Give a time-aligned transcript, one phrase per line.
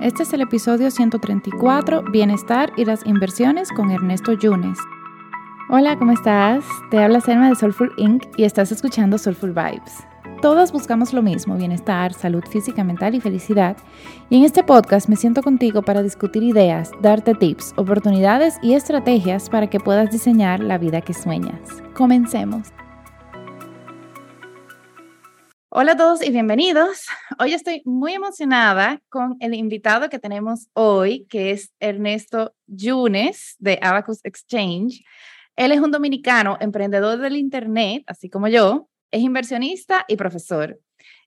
[0.00, 4.78] Este es el episodio 134, Bienestar y las inversiones con Ernesto Yunes.
[5.68, 6.64] Hola, ¿cómo estás?
[6.90, 8.24] Te habla Selma de Soulful Inc.
[8.38, 10.02] y estás escuchando Soulful Vibes.
[10.40, 13.76] Todas buscamos lo mismo, bienestar, salud física, mental y felicidad.
[14.30, 19.50] Y en este podcast me siento contigo para discutir ideas, darte tips, oportunidades y estrategias
[19.50, 21.60] para que puedas diseñar la vida que sueñas.
[21.92, 22.68] Comencemos.
[25.72, 27.06] Hola a todos y bienvenidos.
[27.38, 33.78] Hoy estoy muy emocionada con el invitado que tenemos hoy, que es Ernesto Yunes de
[33.80, 35.04] Abacus Exchange.
[35.54, 40.76] Él es un dominicano emprendedor del Internet, así como yo, es inversionista y profesor.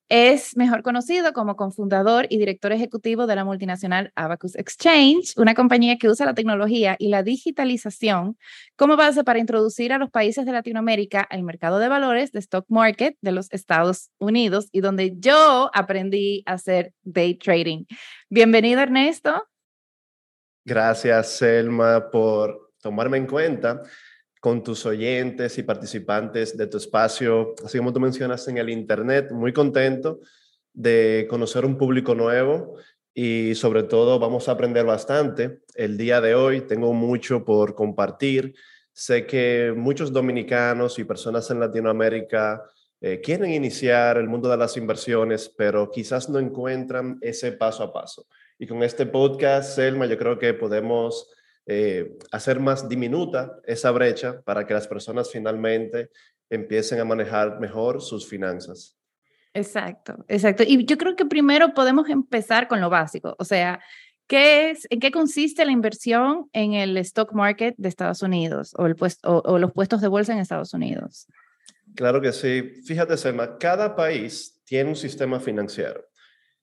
[0.09, 5.97] Es mejor conocido como cofundador y director ejecutivo de la multinacional Abacus Exchange, una compañía
[5.97, 8.37] que usa la tecnología y la digitalización
[8.75, 12.65] como base para introducir a los países de Latinoamérica al mercado de valores de stock
[12.67, 17.85] market de los Estados Unidos y donde yo aprendí a hacer day trading.
[18.29, 19.47] Bienvenido, Ernesto.
[20.65, 23.81] Gracias, Selma, por tomarme en cuenta
[24.43, 29.31] con tus oyentes y participantes de tu espacio, así como tú mencionas en el Internet.
[29.31, 30.19] Muy contento
[30.73, 32.75] de conocer un público nuevo
[33.13, 35.59] y sobre todo vamos a aprender bastante.
[35.75, 38.53] El día de hoy tengo mucho por compartir.
[38.91, 42.65] Sé que muchos dominicanos y personas en Latinoamérica
[42.99, 47.93] eh, quieren iniciar el mundo de las inversiones, pero quizás no encuentran ese paso a
[47.93, 48.27] paso.
[48.59, 51.29] Y con este podcast, Selma, yo creo que podemos
[51.65, 56.09] eh, hacer más diminuta esa brecha para que las personas finalmente
[56.49, 58.97] empiecen a manejar mejor sus finanzas.
[59.53, 60.63] Exacto, exacto.
[60.65, 63.79] Y yo creo que primero podemos empezar con lo básico, o sea,
[64.27, 68.85] ¿qué es, ¿en qué consiste la inversión en el stock market de Estados Unidos o,
[68.85, 71.27] el puesto, o, los puestos de bolsa en Estados Unidos?
[71.95, 72.81] Claro que sí.
[72.85, 76.03] Fíjate, Selma, cada país tiene un sistema financiero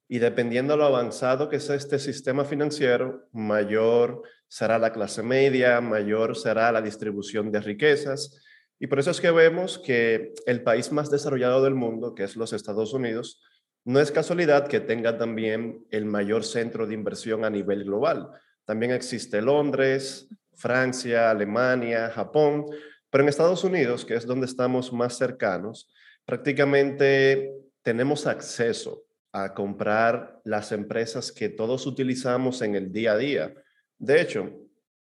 [0.09, 5.81] y dependiendo de lo avanzado que sea este sistema financiero, mayor será la clase media,
[5.81, 8.43] mayor será la distribución de riquezas.
[8.81, 12.35] Y por eso es que vemos que el país más desarrollado del mundo, que es
[12.35, 13.41] los Estados Unidos,
[13.85, 18.29] no es casualidad que tenga también el mayor centro de inversión a nivel global.
[18.65, 22.67] También existe Londres, Francia, Alemania, Japón,
[23.09, 25.89] pero en Estados Unidos, que es donde estamos más cercanos,
[26.25, 27.53] prácticamente
[27.83, 33.55] tenemos acceso a comprar las empresas que todos utilizamos en el día a día
[34.01, 34.51] de hecho,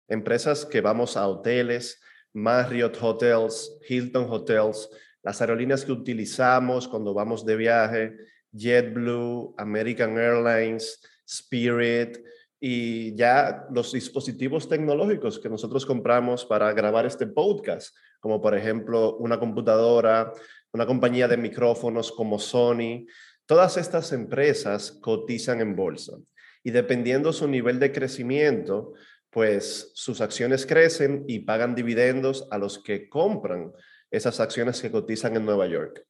[0.10, 2.02] empresas que vamos a hoteles,
[2.34, 4.90] Marriott Hotels, Hilton Hotels,
[5.24, 8.18] las aerolíneas que utilizamos cuando vamos de viaje,
[8.52, 12.18] JetBlue, American Airlines, Spirit
[12.60, 19.16] y ya los dispositivos tecnológicos que nosotros compramos para grabar este podcast, como por ejemplo
[19.16, 20.34] una computadora,
[20.74, 23.06] una compañía de micrófonos como Sony.
[23.46, 26.18] Todas estas empresas cotizan en bolsa
[26.64, 28.94] y dependiendo su nivel de crecimiento,
[29.30, 33.72] pues sus acciones crecen y pagan dividendos a los que compran
[34.12, 36.06] esas acciones que cotizan en Nueva York.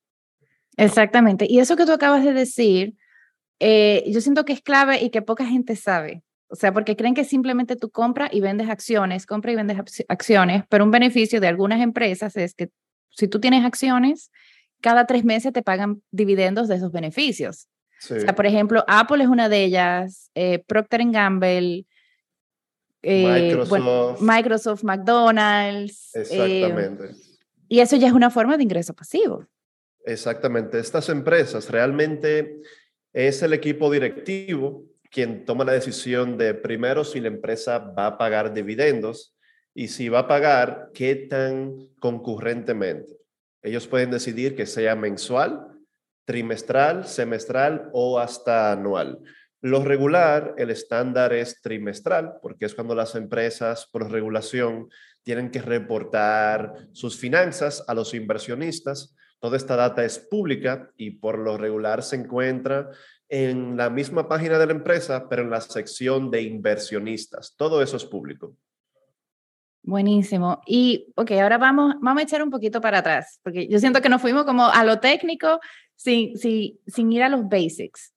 [0.78, 1.46] Exactamente.
[1.50, 2.96] Y eso que tú acabas de decir,
[3.60, 6.24] eh, yo siento que es clave y que poca gente sabe.
[6.48, 9.78] O sea, porque creen que simplemente tú compras y vendes acciones, compras y vendes
[10.08, 12.70] acciones, pero un beneficio de algunas empresas es que
[13.12, 14.32] si tú tienes acciones,
[14.82, 17.68] cada tres meses te pagan dividendos de esos beneficios.
[18.02, 21.86] O sea, por ejemplo, Apple es una de ellas, eh, Procter Gamble,
[23.02, 24.22] eh, Microsoft.
[24.22, 26.16] Microsoft, McDonald's.
[26.16, 27.16] Eh, Exactamente.
[27.68, 29.46] y eso ya es una forma de ingreso pasivo.
[30.06, 30.80] Exactamente.
[30.80, 32.62] Estas empresas realmente
[33.14, 38.18] es el equipo directivo quien toma la decisión de primero si la empresa va a
[38.18, 39.36] pagar dividendos
[39.74, 43.18] y si va a pagar, qué tan concurrentemente.
[43.62, 45.79] Ellos pueden decidir que sea mensual
[46.30, 49.18] trimestral, semestral o hasta anual.
[49.62, 54.90] Lo regular, el estándar es trimestral, porque es cuando las empresas por regulación
[55.24, 59.16] tienen que reportar sus finanzas a los inversionistas.
[59.40, 62.92] Toda esta data es pública y por lo regular se encuentra
[63.28, 67.56] en la misma página de la empresa, pero en la sección de inversionistas.
[67.58, 68.56] Todo eso es público.
[69.90, 70.62] Buenísimo.
[70.68, 74.10] Y, ok, ahora vamos, vamos a echar un poquito para atrás, porque yo siento que
[74.10, 75.60] nos fuimos como a lo técnico
[75.96, 78.14] sin, sin, sin ir a los basics.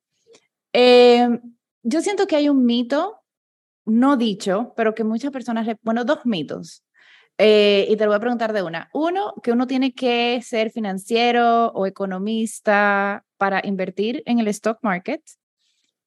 [0.74, 1.26] Eh,
[1.82, 3.22] yo siento que hay un mito,
[3.86, 6.84] no dicho, pero que muchas personas, bueno, dos mitos.
[7.38, 8.90] Eh, y te lo voy a preguntar de una.
[8.92, 15.22] Uno, que uno tiene que ser financiero o economista para invertir en el stock market.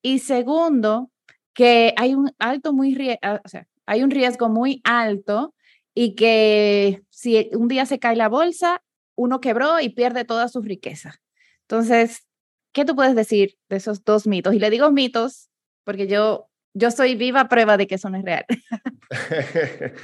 [0.04, 1.10] Y segundo,
[1.56, 5.55] que hay un alto muy, ah, o sea, hay un riesgo muy alto
[5.96, 8.84] y que si un día se cae la bolsa,
[9.16, 11.16] uno quebró y pierde toda su riqueza.
[11.62, 12.28] Entonces,
[12.74, 14.54] ¿qué tú puedes decir de esos dos mitos?
[14.54, 15.50] Y le digo mitos
[15.84, 18.46] porque yo yo soy viva prueba de que eso no es real.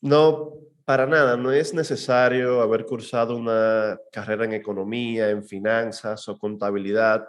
[0.00, 0.54] no,
[0.84, 7.28] para nada, no es necesario haber cursado una carrera en economía, en finanzas o contabilidad.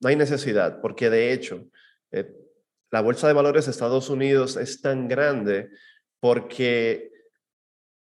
[0.00, 1.64] No hay necesidad, porque de hecho,
[2.10, 2.30] eh,
[2.90, 5.70] la Bolsa de Valores de Estados Unidos es tan grande
[6.22, 7.10] porque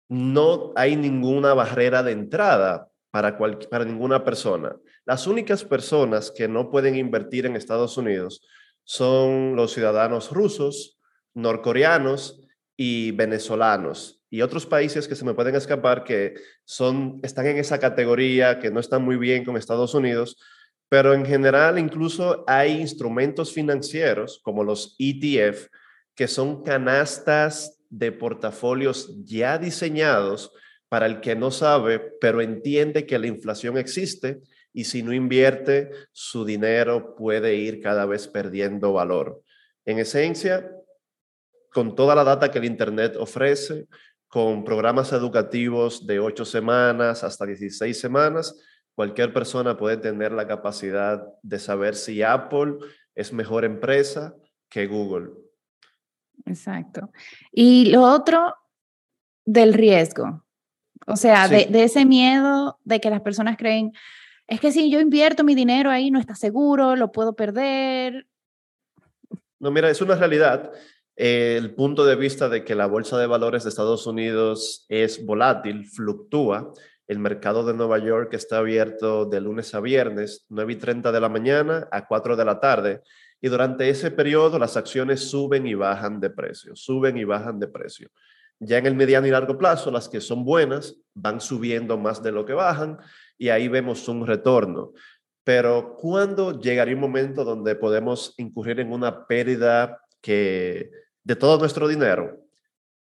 [0.09, 4.77] no hay ninguna barrera de entrada para, para ninguna persona.
[5.05, 8.41] Las únicas personas que no pueden invertir en Estados Unidos
[8.85, 10.97] son los ciudadanos rusos,
[11.35, 12.41] norcoreanos
[12.77, 16.35] y venezolanos y otros países que se me pueden escapar que
[16.65, 20.37] son están en esa categoría que no están muy bien con Estados Unidos,
[20.89, 25.67] pero en general incluso hay instrumentos financieros como los ETF
[26.15, 30.51] que son canastas de portafolios ya diseñados
[30.89, 34.41] para el que no sabe, pero entiende que la inflación existe
[34.73, 39.41] y si no invierte, su dinero puede ir cada vez perdiendo valor.
[39.85, 40.71] En esencia,
[41.73, 43.87] con toda la data que el Internet ofrece,
[44.27, 48.61] con programas educativos de ocho semanas hasta 16 semanas,
[48.97, 52.79] cualquier persona puede tener la capacidad de saber si Apple
[53.15, 54.35] es mejor empresa
[54.69, 55.44] que Google.
[56.47, 57.11] Exacto.
[57.53, 58.55] Y lo otro
[59.45, 60.45] del riesgo,
[61.07, 63.93] o sea, de, de, ese miedo de que las personas creen,
[64.47, 68.27] es que si yo invierto mi dinero ahí no está seguro, lo puedo perder.
[69.59, 70.73] No, mira, es una realidad.
[71.17, 75.87] el punto de vista de que la bolsa de valores de Estados Unidos es volátil,
[75.87, 76.73] fluctúa.
[77.07, 81.21] El mercado de Nueva York está abierto de lunes a viernes, 9 y 30 de
[81.21, 83.03] la mañana a 4 de la tarde.
[83.41, 87.69] Y durante ese periodo las acciones suben y bajan de precio, suben y bajan de
[87.69, 88.11] precio.
[88.61, 92.33] Ya en el mediano y largo plazo, las que son buenas van subiendo más de
[92.33, 92.99] lo que bajan
[93.37, 94.93] y ahí vemos un retorno.
[95.45, 100.91] Pero ¿cuándo llegaría un momento donde podemos incurrir en una pérdida que,
[101.23, 102.41] de todo nuestro dinero?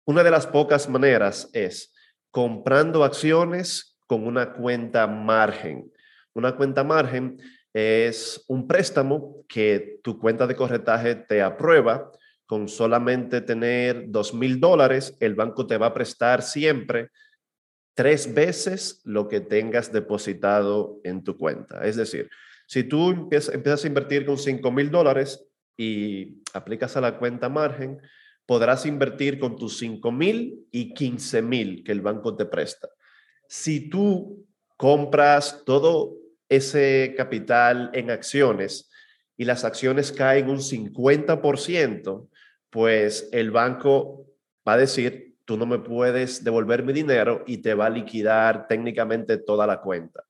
[0.06, 1.94] Una de las pocas maneras es
[2.32, 5.92] comprando acciones con una cuenta margen.
[6.34, 7.38] Una cuenta margen
[7.74, 12.12] es un préstamo que tu cuenta de corretaje te aprueba.
[12.46, 17.10] Con solamente tener dos mil dólares, el banco te va a prestar siempre
[17.96, 21.84] tres veces lo que tengas depositado en tu cuenta.
[21.86, 22.30] Es decir,
[22.68, 25.46] si tú empiezas, a invertir con 5 mil dólares
[25.78, 28.00] y aplicas a la cuenta margen,
[28.46, 32.90] podrás invertir con tus 5 mil y 15 mil que el banco te presta.
[33.48, 34.46] Si tú
[34.78, 38.92] compras todo ese capital en acciones
[39.38, 42.30] y las acciones caen un 50%,
[42.70, 44.28] pues el banco
[44.68, 48.68] va a decir, tú no me puedes devolver mi dinero y te va a liquidar
[48.68, 50.24] técnicamente toda la cuenta.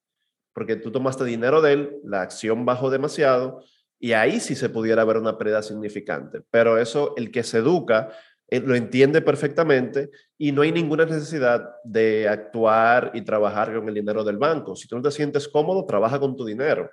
[0.53, 3.63] Porque tú tomaste dinero de él, la acción bajó demasiado
[3.99, 6.41] y ahí sí se pudiera haber una pérdida significante.
[6.51, 8.11] Pero eso, el que se educa,
[8.49, 14.23] lo entiende perfectamente y no hay ninguna necesidad de actuar y trabajar con el dinero
[14.23, 14.75] del banco.
[14.75, 16.91] Si tú no te sientes cómodo, trabaja con tu dinero.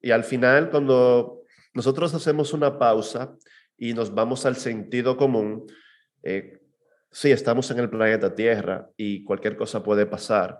[0.00, 1.42] Y al final, cuando
[1.74, 3.36] nosotros hacemos una pausa
[3.76, 5.66] y nos vamos al sentido común,
[6.22, 6.60] eh,
[7.10, 10.58] sí, estamos en el planeta Tierra y cualquier cosa puede pasar,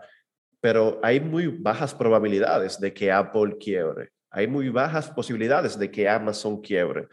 [0.61, 4.11] pero hay muy bajas probabilidades de que Apple quiebre.
[4.31, 7.07] Hay muy bajas posibilidades de que Amazon quiebre.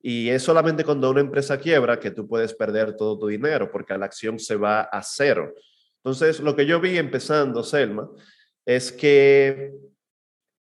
[0.00, 3.96] Y es solamente cuando una empresa quiebra que tú puedes perder todo tu dinero porque
[3.98, 5.54] la acción se va a cero.
[5.96, 8.08] Entonces, lo que yo vi empezando, Selma,
[8.64, 9.72] es que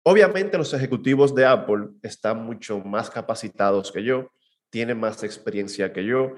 [0.03, 4.33] obviamente los ejecutivos de Apple están mucho más capacitados que yo,
[4.71, 6.35] tienen más experiencia que yo,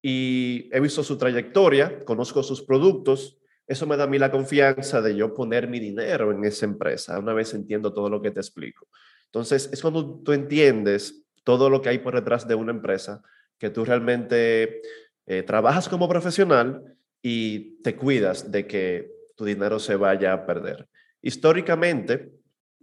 [0.00, 5.02] y he visto su trayectoria, conozco sus productos, eso me da a mí la confianza
[5.02, 8.40] de yo poner mi dinero en esa empresa, una vez entiendo todo lo que te
[8.40, 8.88] explico.
[9.26, 13.22] Entonces, es cuando tú entiendes todo lo que hay por detrás de una empresa,
[13.56, 14.82] que tú realmente
[15.24, 20.90] eh, trabajas como profesional y te cuidas de que tu dinero se vaya a perder.
[21.22, 22.34] Históricamente,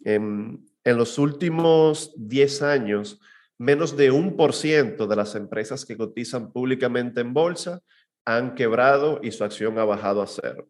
[0.03, 3.21] en, en los últimos 10 años,
[3.59, 7.83] menos de un por ciento de las empresas que cotizan públicamente en bolsa
[8.25, 10.67] han quebrado y su acción ha bajado a cero.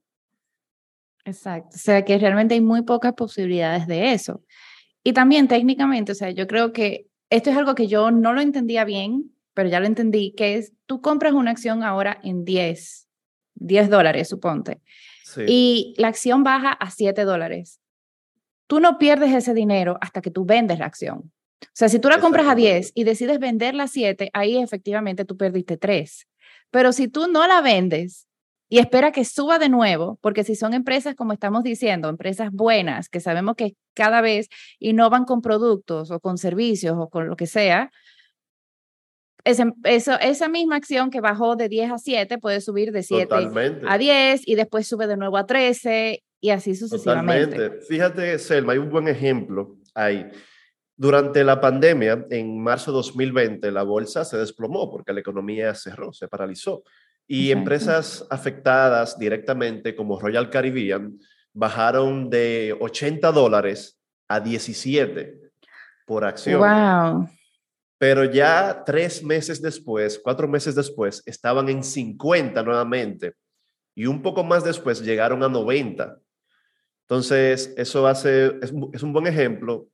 [1.24, 4.44] Exacto, o sea que realmente hay muy pocas posibilidades de eso.
[5.02, 8.42] Y también técnicamente, o sea, yo creo que esto es algo que yo no lo
[8.42, 13.08] entendía bien, pero ya lo entendí, que es, tú compras una acción ahora en 10,
[13.56, 14.82] 10 dólares, suponte,
[15.48, 17.80] y la acción baja a 7 dólares.
[18.68, 21.32] Tú no pierdes ese dinero hasta que tú vendes la acción.
[21.62, 25.26] O sea, si tú la compras a 10 y decides venderla a 7, ahí efectivamente
[25.26, 26.28] tú perdiste 3.
[26.72, 28.28] Pero si tú no la vendes
[28.76, 33.08] y espera que suba de nuevo, porque si son empresas, como estamos diciendo, empresas buenas,
[33.08, 37.48] que sabemos que cada vez innovan con productos o con servicios o con lo que
[37.48, 37.90] sea,
[39.46, 43.34] eso, esa misma acción que bajó de 10 a 7 puede subir de 7
[43.88, 47.56] a 10 y después sube de nuevo a 13 y así sucesivamente.
[47.56, 47.86] Totalmente.
[47.86, 50.26] Fíjate, Selma, hay un buen ejemplo ahí.
[50.98, 56.12] Durante la pandemia, en marzo de 2020, la bolsa se desplomó porque la economía cerró,
[56.12, 56.84] se paralizó.
[57.28, 61.18] Y empresas afectadas directamente, como Royal Caribbean,
[61.54, 65.40] bajaron de 80 dólares a 17
[66.06, 66.60] por acción.
[66.60, 67.30] Wow.
[67.98, 73.34] Pero ya tres meses después, cuatro meses después, estaban en 50 nuevamente.
[73.96, 76.18] Y un poco más después llegaron a 90.
[77.08, 79.88] Entonces, eso hace, es, es un buen ejemplo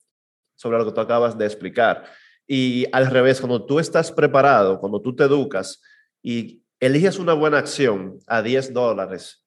[0.55, 2.05] sobre lo que tú acabas de explicar.
[2.47, 5.81] Y al revés, cuando tú estás preparado, cuando tú te educas
[6.23, 9.45] y eliges una buena acción a 10 dólares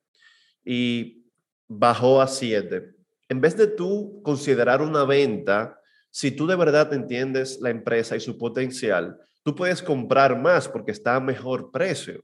[0.65, 1.27] y
[1.69, 2.95] bajó a 7,
[3.29, 8.21] en vez de tú considerar una venta, si tú de verdad entiendes la empresa y
[8.21, 12.23] su potencial, tú puedes comprar más porque está a mejor precio.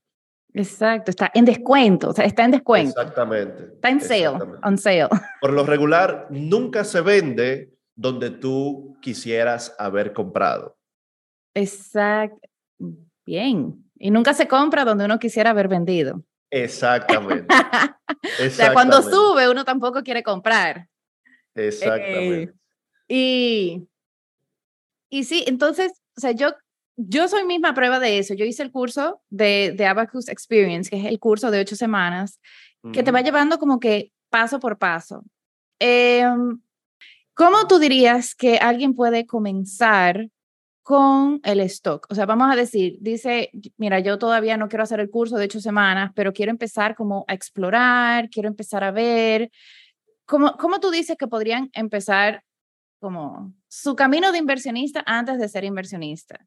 [0.53, 3.01] Exacto, está en descuento, o sea, está en descuento.
[3.01, 3.65] Exactamente.
[3.75, 4.29] Está en sale,
[4.63, 5.09] on sale.
[5.41, 10.77] Por lo regular, nunca se vende donde tú quisieras haber comprado.
[11.55, 12.49] Exacto.
[13.27, 13.90] Bien.
[14.03, 16.25] Y nunca se compra donde uno quisiera haber vendido.
[16.51, 17.47] Exactamente.
[18.47, 20.89] o sea, cuando sube, uno tampoco quiere comprar.
[21.55, 22.43] Exactamente.
[22.43, 22.55] Eh,
[23.09, 23.89] y,
[25.11, 26.55] y sí, entonces, o sea, yo,
[26.97, 28.33] yo soy misma prueba de eso.
[28.33, 32.41] Yo hice el curso de, de Abacus Experience, que es el curso de ocho semanas,
[32.95, 35.23] que te va llevando como que paso por paso.
[35.79, 36.59] Em,
[37.35, 40.31] ¿Cómo tú dirías que alguien puede comenzar
[40.83, 42.07] con el stock?
[42.11, 45.45] O sea, vamos a decir, dice, mira, yo todavía no quiero hacer el curso de
[45.45, 49.51] ocho semanas, pero quiero empezar como a explorar, quiero empezar a ver.
[50.25, 52.43] ¿Cómo, cómo tú dices que podrían empezar
[53.01, 56.47] como su camino de inversionista antes de ser inversionista?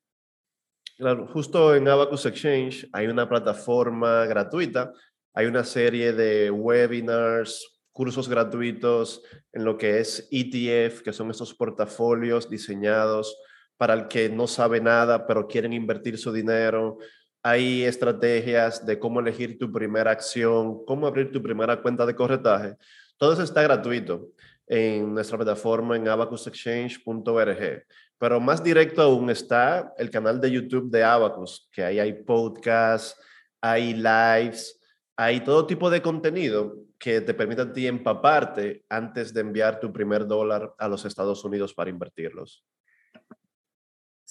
[0.97, 4.93] Claro, justo en Abacus Exchange hay una plataforma gratuita,
[5.33, 11.53] hay una serie de webinars, cursos gratuitos en lo que es ETF, que son estos
[11.53, 13.35] portafolios diseñados
[13.83, 16.99] para el que no sabe nada, pero quieren invertir su dinero.
[17.43, 22.77] Hay estrategias de cómo elegir tu primera acción, cómo abrir tu primera cuenta de corretaje.
[23.17, 24.29] Todo eso está gratuito
[24.67, 27.83] en nuestra plataforma en abacusexchange.org.
[28.17, 33.19] Pero más directo aún está el canal de YouTube de Abacus, que ahí hay podcasts,
[33.59, 34.79] hay lives,
[35.17, 39.91] hay todo tipo de contenido que te permita a ti empaparte antes de enviar tu
[39.91, 42.63] primer dólar a los Estados Unidos para invertirlos.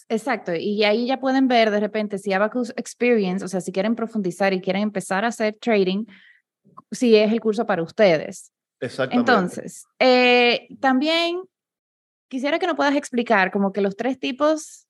[0.09, 3.95] Exacto, y ahí ya pueden ver de repente si Abacus Experience, o sea, si quieren
[3.95, 6.05] profundizar y quieren empezar a hacer trading,
[6.91, 8.53] si es el curso para ustedes.
[8.81, 9.33] Exactamente.
[9.33, 11.43] Entonces, eh, también
[12.29, 14.87] quisiera que nos puedas explicar como que los tres tipos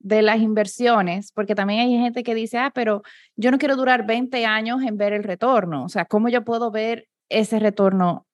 [0.00, 3.02] de las inversiones, porque también hay gente que dice, ah, pero
[3.36, 6.70] yo no quiero durar 20 años en ver el retorno, o sea, ¿cómo yo puedo
[6.70, 8.26] ver ese retorno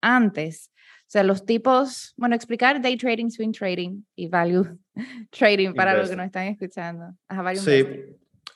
[0.00, 0.71] antes?
[1.12, 4.78] O sea, los tipos, bueno, explicar day trading, swing trading y value
[5.30, 7.14] trading para los que nos están escuchando.
[7.56, 7.86] sí,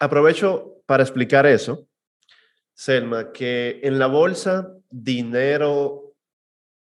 [0.01, 1.87] aprovecho para explicar eso,
[2.73, 6.15] Selma, que en la bolsa dinero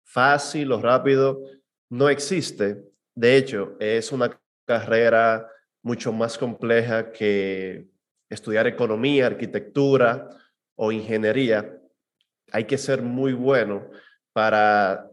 [0.05, 1.41] fácil o rápido
[1.89, 2.85] no existe.
[3.13, 5.49] De hecho, es una carrera
[5.81, 7.89] mucho más compleja que
[8.29, 10.29] estudiar economía, arquitectura
[10.75, 11.77] o ingeniería.
[12.53, 13.91] Hay que ser muy bueno
[14.31, 15.11] para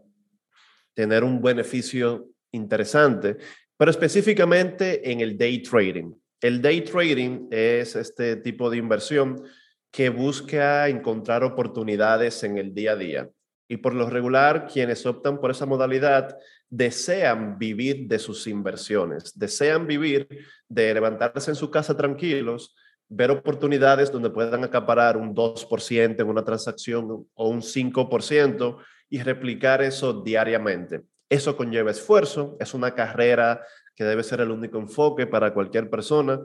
[0.94, 3.36] tener un beneficio interesante,
[3.76, 6.12] pero específicamente en el day trading.
[6.40, 9.42] El day trading es este tipo de inversión
[9.90, 13.30] que busca encontrar oportunidades en el día a día.
[13.68, 16.36] Y por lo regular, quienes optan por esa modalidad
[16.68, 20.28] desean vivir de sus inversiones, desean vivir
[20.68, 22.74] de levantarse en su casa tranquilos,
[23.08, 29.82] ver oportunidades donde puedan acaparar un 2% en una transacción o un 5% y replicar
[29.82, 31.02] eso diariamente.
[31.28, 36.40] Eso conlleva esfuerzo, es una carrera que debe ser el único enfoque para cualquier persona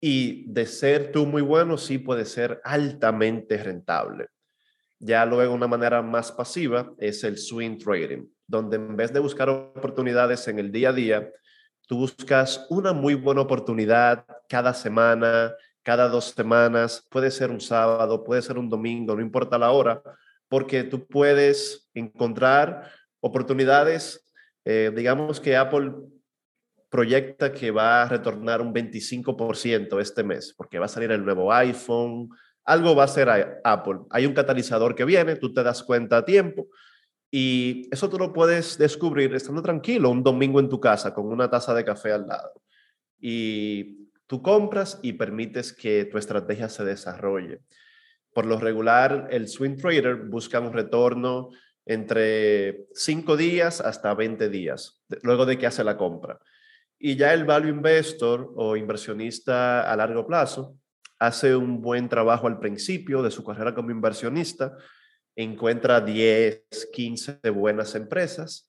[0.00, 4.28] y de ser tú muy bueno, sí puede ser altamente rentable.
[5.00, 9.48] Ya luego una manera más pasiva es el swing trading donde en vez de buscar
[9.50, 11.30] oportunidades en el día a día,
[11.86, 18.24] tú buscas una muy buena oportunidad cada semana, cada dos semanas, puede ser un sábado,
[18.24, 20.02] puede ser un domingo, no importa la hora,
[20.48, 22.90] porque tú puedes encontrar
[23.20, 24.32] oportunidades,
[24.64, 25.92] eh, digamos que Apple
[26.88, 31.52] proyecta que va a retornar un 25% este mes, porque va a salir el nuevo
[31.52, 32.30] iPhone,
[32.64, 34.00] algo va a ser Apple.
[34.10, 36.68] Hay un catalizador que viene, tú te das cuenta a tiempo,
[37.30, 41.50] y eso tú lo puedes descubrir estando tranquilo un domingo en tu casa con una
[41.50, 42.62] taza de café al lado.
[43.20, 47.62] Y Tú compras y permites que tu estrategia se desarrolle.
[48.32, 51.50] Por lo regular, el swing trader busca un retorno
[51.86, 56.38] entre 5 días hasta 20 días, luego de que hace la compra.
[56.98, 60.76] Y ya el value investor o inversionista a largo plazo
[61.18, 64.76] hace un buen trabajo al principio de su carrera como inversionista,
[65.34, 68.68] encuentra 10, 15 buenas empresas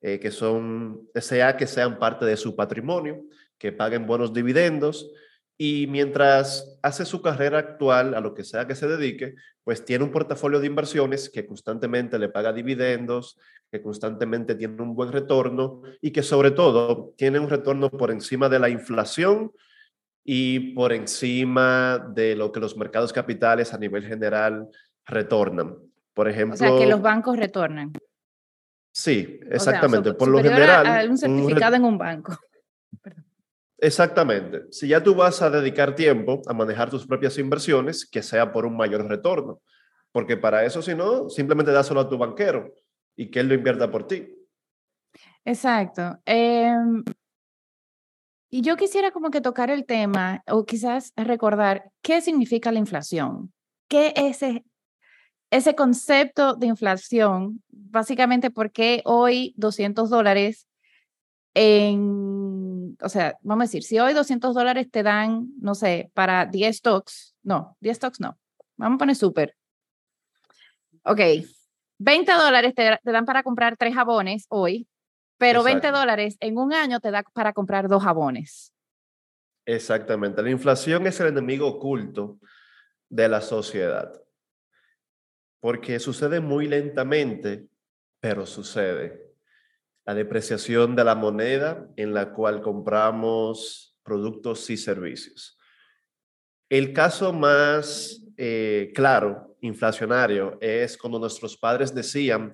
[0.00, 3.22] eh, que son, sea que sean parte de su patrimonio,
[3.58, 5.10] que paguen buenos dividendos
[5.56, 10.04] y mientras hace su carrera actual a lo que sea que se dedique, pues tiene
[10.04, 13.38] un portafolio de inversiones que constantemente le paga dividendos,
[13.70, 18.48] que constantemente tiene un buen retorno y que sobre todo tiene un retorno por encima
[18.48, 19.52] de la inflación
[20.24, 24.68] y por encima de lo que los mercados capitales a nivel general
[25.06, 25.76] retornan.
[26.14, 26.54] Por ejemplo...
[26.54, 27.92] O sea, que los bancos retornan.
[28.92, 30.14] Sí, exactamente.
[30.14, 30.86] por lo general...
[30.86, 32.36] A un certificado en un banco.
[33.84, 34.62] Exactamente.
[34.70, 38.64] Si ya tú vas a dedicar tiempo a manejar tus propias inversiones, que sea por
[38.64, 39.60] un mayor retorno.
[40.10, 42.72] Porque para eso, si no, simplemente dáselo a tu banquero
[43.14, 44.34] y que él lo invierta por ti.
[45.44, 46.18] Exacto.
[46.24, 47.04] Em,
[48.50, 53.52] y yo quisiera como que tocar el tema o quizás recordar qué significa la inflación.
[53.86, 54.64] ¿Qué es ese,
[55.50, 57.62] ese concepto de inflación?
[57.68, 60.66] Básicamente, ¿por qué hoy 200 dólares
[61.52, 62.33] en,
[63.00, 66.76] o sea, vamos a decir, si hoy 200 dólares te dan, no sé, para 10
[66.76, 68.38] stocks, no, 10 stocks no,
[68.76, 69.56] vamos a poner súper.
[71.04, 71.20] Ok,
[71.98, 74.88] 20 dólares te, dan para comprar tres jabones hoy,
[75.38, 78.72] pero 20 dólares en un año te da para comprar dos jabones.
[79.66, 82.38] Exactamente, la inflación es el enemigo oculto
[83.08, 84.12] de la sociedad,
[85.60, 87.68] porque sucede muy lentamente,
[88.20, 89.23] pero sucede
[90.04, 95.58] la depreciación de la moneda en la cual compramos productos y servicios.
[96.68, 102.52] El caso más eh, claro, inflacionario, es cuando nuestros padres decían,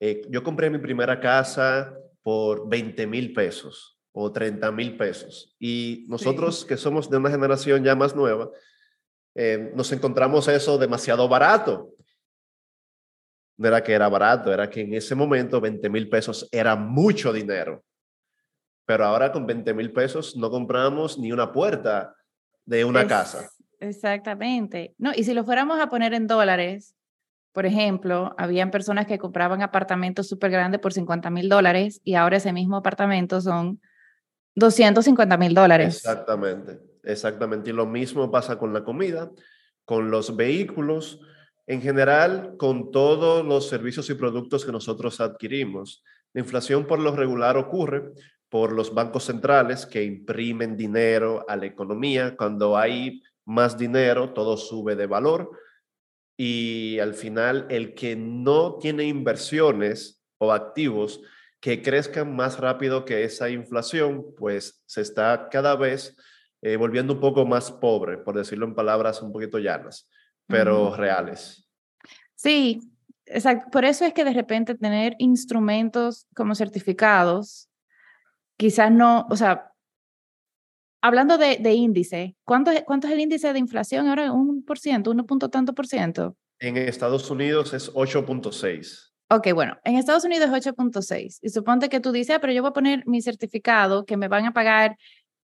[0.00, 5.54] eh, yo compré mi primera casa por 20 mil pesos o 30 mil pesos.
[5.58, 8.50] Y nosotros que somos de una generación ya más nueva,
[9.34, 11.93] eh, nos encontramos eso demasiado barato
[13.56, 17.32] no era que era barato, era que en ese momento 20 mil pesos era mucho
[17.32, 17.84] dinero.
[18.86, 22.14] Pero ahora con 20 mil pesos no compramos ni una puerta
[22.64, 23.48] de una casa.
[23.80, 24.94] Exactamente.
[24.98, 26.94] No, y si lo fuéramos a poner en dólares,
[27.52, 32.38] por ejemplo, habían personas que compraban apartamentos súper grandes por 50 mil dólares y ahora
[32.38, 33.80] ese mismo apartamento son
[34.56, 35.96] 250 mil dólares.
[35.96, 37.70] Exactamente, exactamente.
[37.70, 39.30] Y lo mismo pasa con la comida,
[39.84, 41.20] con los vehículos,
[41.66, 47.14] en general, con todos los servicios y productos que nosotros adquirimos, la inflación por lo
[47.14, 48.12] regular ocurre
[48.50, 52.36] por los bancos centrales que imprimen dinero a la economía.
[52.36, 55.50] Cuando hay más dinero, todo sube de valor
[56.36, 61.20] y al final el que no tiene inversiones o activos
[61.60, 66.16] que crezcan más rápido que esa inflación, pues se está cada vez
[66.60, 70.10] eh, volviendo un poco más pobre, por decirlo en palabras un poquito llanas
[70.46, 71.68] pero reales.
[72.34, 72.80] Sí,
[73.26, 73.70] exacto.
[73.70, 77.68] Por eso es que de repente tener instrumentos como certificados,
[78.56, 79.72] quizás no, o sea,
[81.00, 84.32] hablando de, índice, ¿cuánto, ¿cuánto es el índice de inflación ahora?
[84.32, 85.10] ¿Un por ciento?
[85.10, 86.36] ¿Uno punto tanto por ciento?
[86.58, 89.10] En Estados Unidos es 8.6.
[89.30, 91.38] Ok, bueno, en Estados Unidos es 8.6.
[91.42, 94.28] Y suponte que tú dices, ah, pero yo voy a poner mi certificado que me
[94.28, 94.96] van a pagar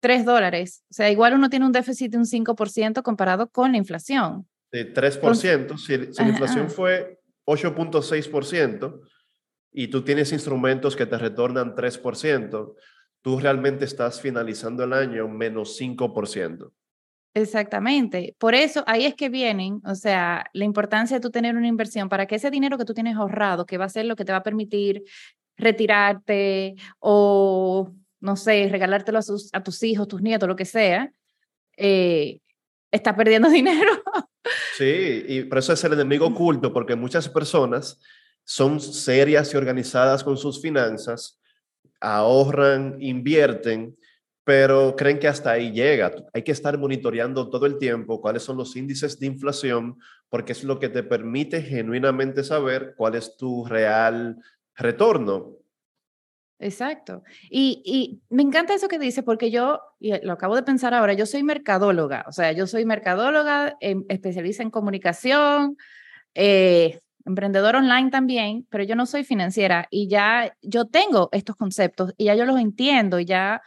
[0.01, 0.83] 3 dólares.
[0.91, 4.93] O sea, igual uno tiene un déficit de un 5% comparado con la inflación de
[4.93, 9.01] 3%, si, la inflación fue 8.6%
[9.71, 12.75] y tú tienes instrumentos que te retornan 3%,
[13.21, 16.71] tú realmente estás finalizando el año menos 5%.
[17.35, 18.35] Exactamente.
[18.39, 22.09] Por eso ahí es que vienen, o sea, la importancia de tú tener una inversión
[22.09, 24.31] para que ese dinero que tú tienes ahorrado, que va a ser lo que te
[24.31, 25.03] va a permitir
[25.55, 31.11] retirarte o, no sé, regalártelo a, tus hijos, tus nietos, lo que sea,
[31.77, 32.39] eh,
[32.91, 33.91] está perdiendo dinero.
[34.77, 37.99] Sí, y por eso es el enemigo oculto, porque muchas personas
[38.43, 41.39] son serias y organizadas con sus finanzas,
[41.99, 43.95] ahorran, invierten,
[44.43, 46.11] pero creen que hasta ahí llega.
[46.33, 49.99] Hay que estar monitoreando todo el tiempo cuáles son los índices de inflación,
[50.29, 54.37] porque es lo que te permite genuinamente saber cuál es tu real
[54.75, 55.58] retorno.
[56.59, 57.23] Exacto.
[57.49, 61.13] Y, y, me encanta eso que dice, porque yo, y lo acabo de pensar ahora,
[61.13, 65.77] yo soy mercadóloga, o sea, yo soy mercadóloga, em, especialista en comunicación,
[66.35, 72.13] eh, emprendedor online también, pero yo no soy financiera y ya yo tengo estos conceptos
[72.17, 73.61] y ya yo los entiendo, ya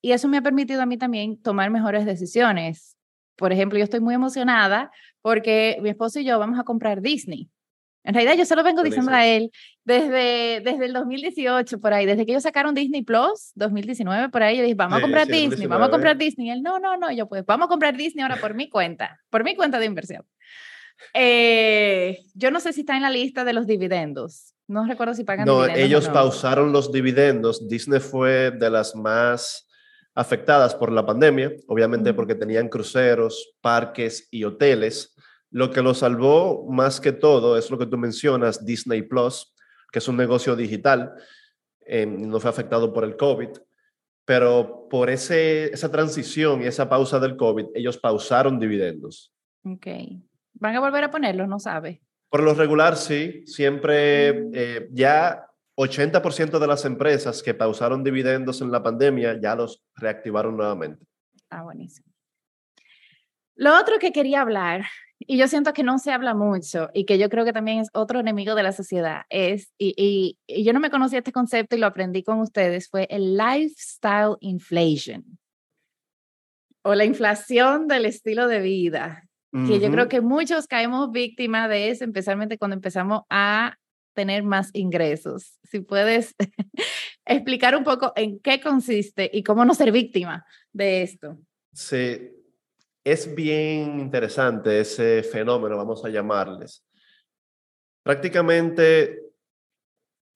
[0.00, 2.96] y eso me ha permitido a mí también tomar mejores decisiones.
[3.36, 4.90] Por ejemplo, yo estoy muy emocionada
[5.22, 7.50] porque mi esposo y yo vamos a comprar Disney.
[8.08, 9.50] En realidad yo se lo vengo diciendo a él
[9.84, 14.56] desde, desde el 2018 por ahí, desde que ellos sacaron Disney Plus, 2019 por ahí,
[14.56, 16.46] yo dije, vamos a comprar Disney, vamos a comprar Disney.
[16.46, 19.20] Y él, no, no, no, yo pues, vamos a comprar Disney ahora por mi cuenta,
[19.28, 20.24] por mi cuenta de inversión.
[21.12, 24.54] Eh, yo no sé si está en la lista de los dividendos.
[24.66, 27.68] No recuerdo si pagan no, Ellos pausaron los dividendos.
[27.68, 29.68] Disney fue de las más
[30.14, 35.14] afectadas por la pandemia, obviamente porque tenían cruceros, parques y hoteles.
[35.50, 39.54] Lo que lo salvó más que todo es lo que tú mencionas, Disney Plus,
[39.90, 41.14] que es un negocio digital,
[41.86, 43.48] eh, no fue afectado por el COVID,
[44.24, 49.32] pero por ese, esa transición y esa pausa del COVID, ellos pausaron dividendos.
[49.64, 49.86] Ok.
[50.54, 51.46] ¿Van a volver a ponerlo?
[51.46, 52.02] No sabe.
[52.28, 53.42] Por lo regular, sí.
[53.46, 54.50] Siempre mm.
[54.52, 55.46] eh, ya
[55.78, 61.06] 80% de las empresas que pausaron dividendos en la pandemia ya los reactivaron nuevamente.
[61.50, 62.08] Ah, buenísimo.
[63.58, 64.84] Lo otro que quería hablar,
[65.18, 67.88] y yo siento que no se habla mucho y que yo creo que también es
[67.92, 71.80] otro enemigo de la sociedad, es, y, y yo no me conocía este concepto y
[71.80, 75.24] lo aprendí con ustedes, fue el lifestyle inflation
[76.82, 79.28] o la inflación del estilo de vida
[79.66, 83.76] que yo creo que muchos caemos víctimas de eso, especialmente cuando empezamos a
[84.14, 85.58] tener más ingresos.
[85.62, 86.34] Si puedes
[87.24, 91.38] explicar un poco en qué consiste y cómo no ser víctima de esto.
[91.72, 92.30] Sí,
[93.12, 96.84] es bien interesante ese fenómeno, vamos a llamarles.
[98.02, 99.22] Prácticamente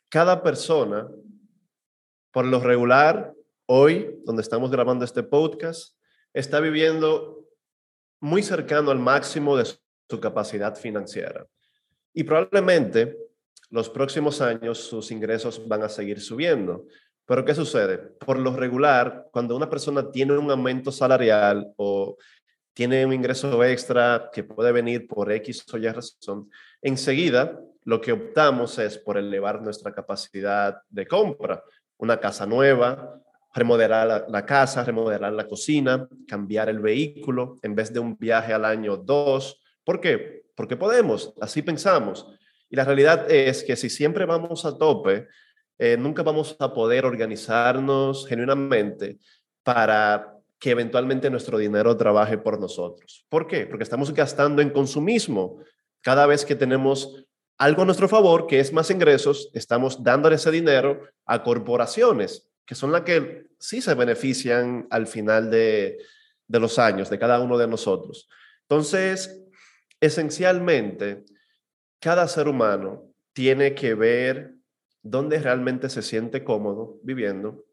[0.09, 1.09] cada persona,
[2.31, 3.35] por lo regular,
[3.67, 5.97] hoy, donde estamos grabando este podcast,
[6.33, 7.47] está viviendo
[8.21, 11.47] muy cercano al máximo de su capacidad financiera.
[12.15, 13.19] Y probablemente
[13.71, 16.87] los próximos años sus ingresos van a seguir subiendo.
[17.27, 17.99] Pero ¿qué sucede?
[17.99, 22.17] Por lo regular, cuando una persona tiene un aumento salarial o
[22.75, 28.13] tiene un ingreso extra que puede venir por X o Y razón, enseguida lo que
[28.13, 31.63] optamos es por elevar nuestra capacidad de compra.
[31.99, 33.21] Una casa nueva,
[33.55, 38.65] remodelar la, casa, remodelar la cocina, cambiar el vehículo en vez de un viaje al
[38.65, 39.61] año dos.
[39.85, 40.45] ¿Por qué?
[40.55, 42.27] Porque podemos, así pensamos.
[42.71, 45.29] Y la realidad es que si siempre vamos a tope,
[45.79, 49.19] eh, nunca vamos a poder organizarnos genuinamente
[49.63, 53.27] para que eventualmente nuestro dinero trabaje por nosotros.
[53.29, 53.67] ¿Por qué?
[53.67, 55.59] Porque estamos gastando en consumismo.
[56.01, 57.27] Cada vez que tenemos
[57.59, 62.77] algo a nuestro favor, que es más ingresos, estamos dándole ese dinero a corporaciones que
[62.77, 65.99] son las que sí se benefician al final de,
[66.47, 68.29] de los años, de cada uno de nosotros.
[68.69, 69.43] Entonces,
[70.01, 71.25] esencialmente,
[71.99, 74.55] cada ser humano tiene que ver
[75.03, 77.65] dónde realmente se siente cómodo viviendo,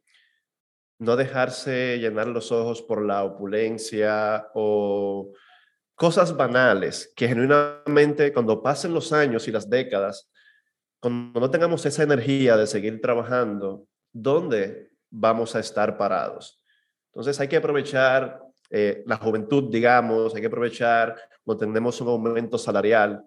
[0.99, 5.31] no dejarse llenar los ojos por la opulencia o
[5.95, 10.29] cosas banales que genuinamente cuando pasen los años y las décadas,
[10.99, 16.61] cuando no tengamos esa energía de seguir trabajando, dónde vamos a estar parados.
[17.07, 22.57] Entonces hay que aprovechar eh, la juventud, digamos, hay que aprovechar cuando tenemos un aumento
[22.57, 23.23] salarial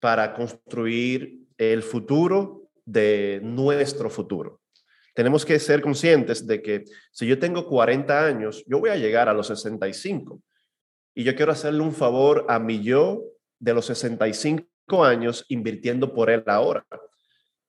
[0.00, 4.59] para construir el futuro de nuestro futuro.
[5.14, 9.28] Tenemos que ser conscientes de que si yo tengo 40 años, yo voy a llegar
[9.28, 10.40] a los 65
[11.14, 13.24] y yo quiero hacerle un favor a mi yo
[13.58, 16.84] de los 65 años invirtiendo por él ahora.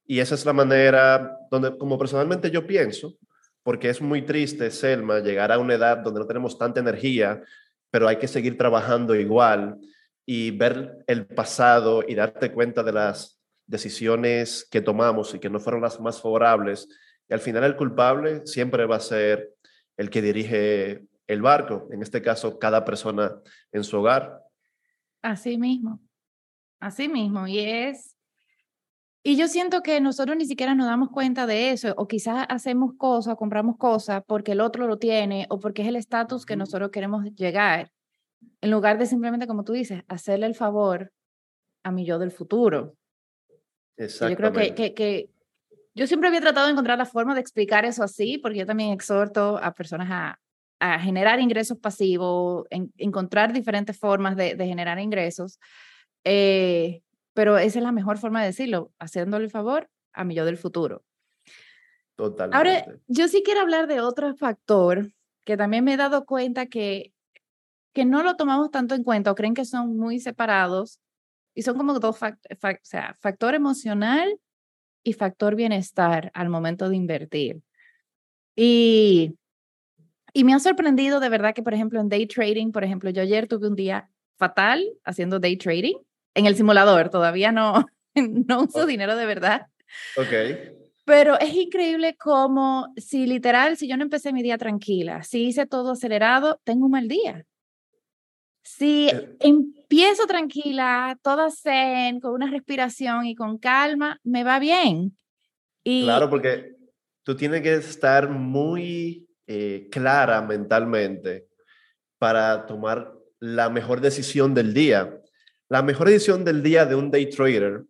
[0.05, 3.15] Y esa es la manera donde, como personalmente yo pienso,
[3.63, 7.43] porque es muy triste, Selma, llegar a una edad donde no tenemos tanta energía,
[7.89, 9.77] pero hay que seguir trabajando igual
[10.25, 15.59] y ver el pasado y darte cuenta de las decisiones que tomamos y que no
[15.59, 16.87] fueron las más favorables.
[17.31, 19.55] Y al final el culpable siempre va a ser
[19.95, 23.41] el que dirige el barco, en este caso cada persona
[23.71, 24.43] en su hogar.
[25.21, 26.01] Así mismo,
[26.81, 27.47] así mismo.
[27.47, 28.17] Y es
[29.23, 32.95] y yo siento que nosotros ni siquiera nos damos cuenta de eso, o quizás hacemos
[32.97, 36.91] cosas, compramos cosas porque el otro lo tiene, o porque es el estatus que nosotros
[36.91, 37.93] queremos llegar,
[38.59, 41.13] en lugar de simplemente, como tú dices, hacerle el favor
[41.83, 42.97] a mi yo del futuro.
[43.97, 45.29] Yo creo que, que, que,
[45.93, 48.91] yo siempre había tratado de encontrar la forma de explicar eso así, porque yo también
[48.91, 50.39] exhorto a personas a,
[50.79, 55.59] a generar ingresos pasivos, en, encontrar diferentes formas de, de generar ingresos.
[56.23, 57.01] Eh,
[57.33, 60.57] pero esa es la mejor forma de decirlo, haciéndole el favor a mi yo del
[60.57, 61.03] futuro.
[62.15, 62.57] Totalmente.
[62.57, 65.11] Ahora, yo sí quiero hablar de otro factor
[65.45, 67.13] que también me he dado cuenta que,
[67.93, 70.99] que no lo tomamos tanto en cuenta o creen que son muy separados
[71.53, 74.39] y son como dos factores, o sea, factor emocional
[75.03, 77.61] y factor bienestar al momento de invertir.
[78.55, 79.35] Y
[80.33, 83.21] Y me ha sorprendido de verdad que, por ejemplo, en day trading, por ejemplo, yo
[83.21, 85.95] ayer tuve un día fatal haciendo day trading
[86.35, 87.85] en el simulador, todavía no,
[88.15, 89.67] no uso dinero de verdad.
[90.15, 90.33] Ok.
[91.05, 95.65] Pero es increíble como si literal, si yo no empecé mi día tranquila, si hice
[95.65, 97.45] todo acelerado, tengo un mal día.
[98.63, 99.35] Si eh.
[99.39, 105.17] empiezo tranquila, toda zen, con una respiración y con calma, me va bien.
[105.83, 106.75] Y, claro, porque
[107.23, 111.47] tú tienes que estar muy eh, clara mentalmente
[112.17, 115.19] para tomar la mejor decisión del día.
[115.69, 117.83] La mejor decisión del día de un day trader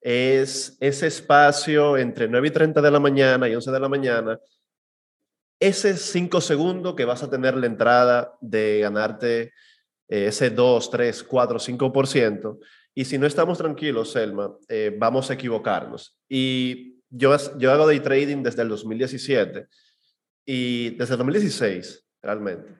[0.00, 4.38] es ese espacio entre 9 y 30 de la mañana y 11 de la mañana,
[5.60, 9.52] ese 5 segundos que vas a tener la entrada de ganarte
[10.08, 12.58] eh, ese 2, 3, 4, 5%.
[12.94, 16.18] Y si no estamos tranquilos, Selma, eh, vamos a equivocarnos.
[16.28, 19.68] Y yo, yo hago day trading desde el 2017
[20.44, 22.74] y desde el 2016, realmente.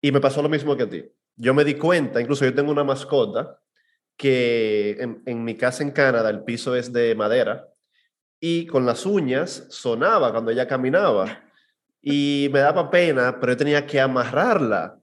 [0.00, 1.04] Y me pasó lo mismo que a ti.
[1.36, 3.58] Yo me di cuenta, incluso yo tengo una mascota
[4.16, 7.66] que en, en, mi casa en Canadá el piso es de madera
[8.38, 11.42] y con las uñas sonaba cuando ella caminaba
[12.02, 15.00] y me daba pena, pero yo tenía que amarrarla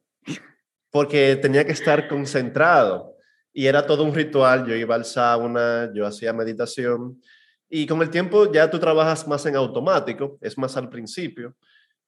[0.97, 3.15] porque tenía que estar concentrado
[3.53, 4.65] y era todo un ritual.
[4.65, 7.21] Yo iba al sauna, yo hacía meditación
[7.69, 11.55] y con el tiempo ya tú trabajas más en automático, es más al principio.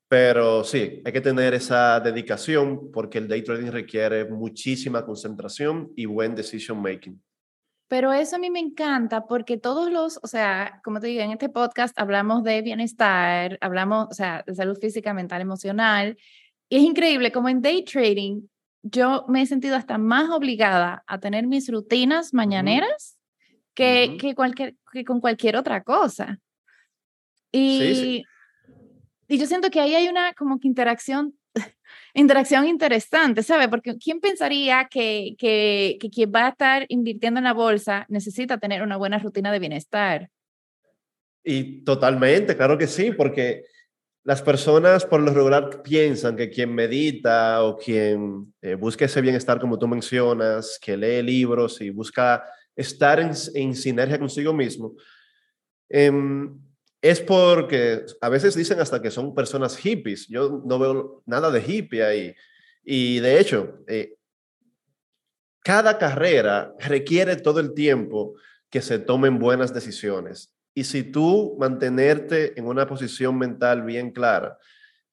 [0.07, 6.07] Pero sí, hay que tener esa dedicación porque el day trading requiere muchísima concentración y
[6.07, 7.21] buen decision making.
[7.89, 11.29] Pero eso a mí me encanta porque todos los, o sea, como te digo, en
[11.29, 16.17] este podcast hablamos de bienestar, hablamos, o sea, de salud física, mental, emocional.
[16.69, 18.41] Y es increíble como en day trading
[18.83, 23.17] yo me he sentido hasta más obligada a tener mis rutinas mañaneras
[23.73, 26.39] que, que, cualquier, que con cualquier otra cosa.
[27.51, 28.23] Y, sí, sí.
[29.27, 31.35] Y yo siento que ahí hay una como que interacción,
[32.13, 33.69] interacción interesante, ¿sabe?
[33.69, 38.57] Porque ¿quién pensaría que, que, que quien va a estar invirtiendo en la bolsa necesita
[38.57, 40.29] tener una buena rutina de bienestar?
[41.43, 43.63] Y totalmente, claro que sí, porque
[44.23, 49.59] las personas por lo regular piensan que quien medita o quien eh, busca ese bienestar,
[49.59, 52.43] como tú mencionas, que lee libros y busca
[52.75, 54.95] estar en, sinergia consigo mismo,
[55.89, 56.11] eh,
[57.01, 60.27] es porque a veces dicen hasta que son personas hippies.
[60.27, 62.35] Yo no veo nada de hippie ahí.
[62.83, 64.15] Y de hecho, eh,
[65.63, 68.35] cada carrera requiere todo el tiempo
[68.69, 70.53] que se tomen buenas decisiones.
[70.73, 74.57] Y si tú mantenerte en una posición mental bien clara,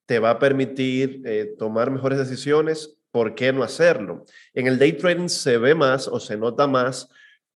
[0.06, 4.24] te va a permitir eh, tomar mejores decisiones, ¿por qué no hacerlo?
[4.54, 7.08] En el day trading se ve más o se nota más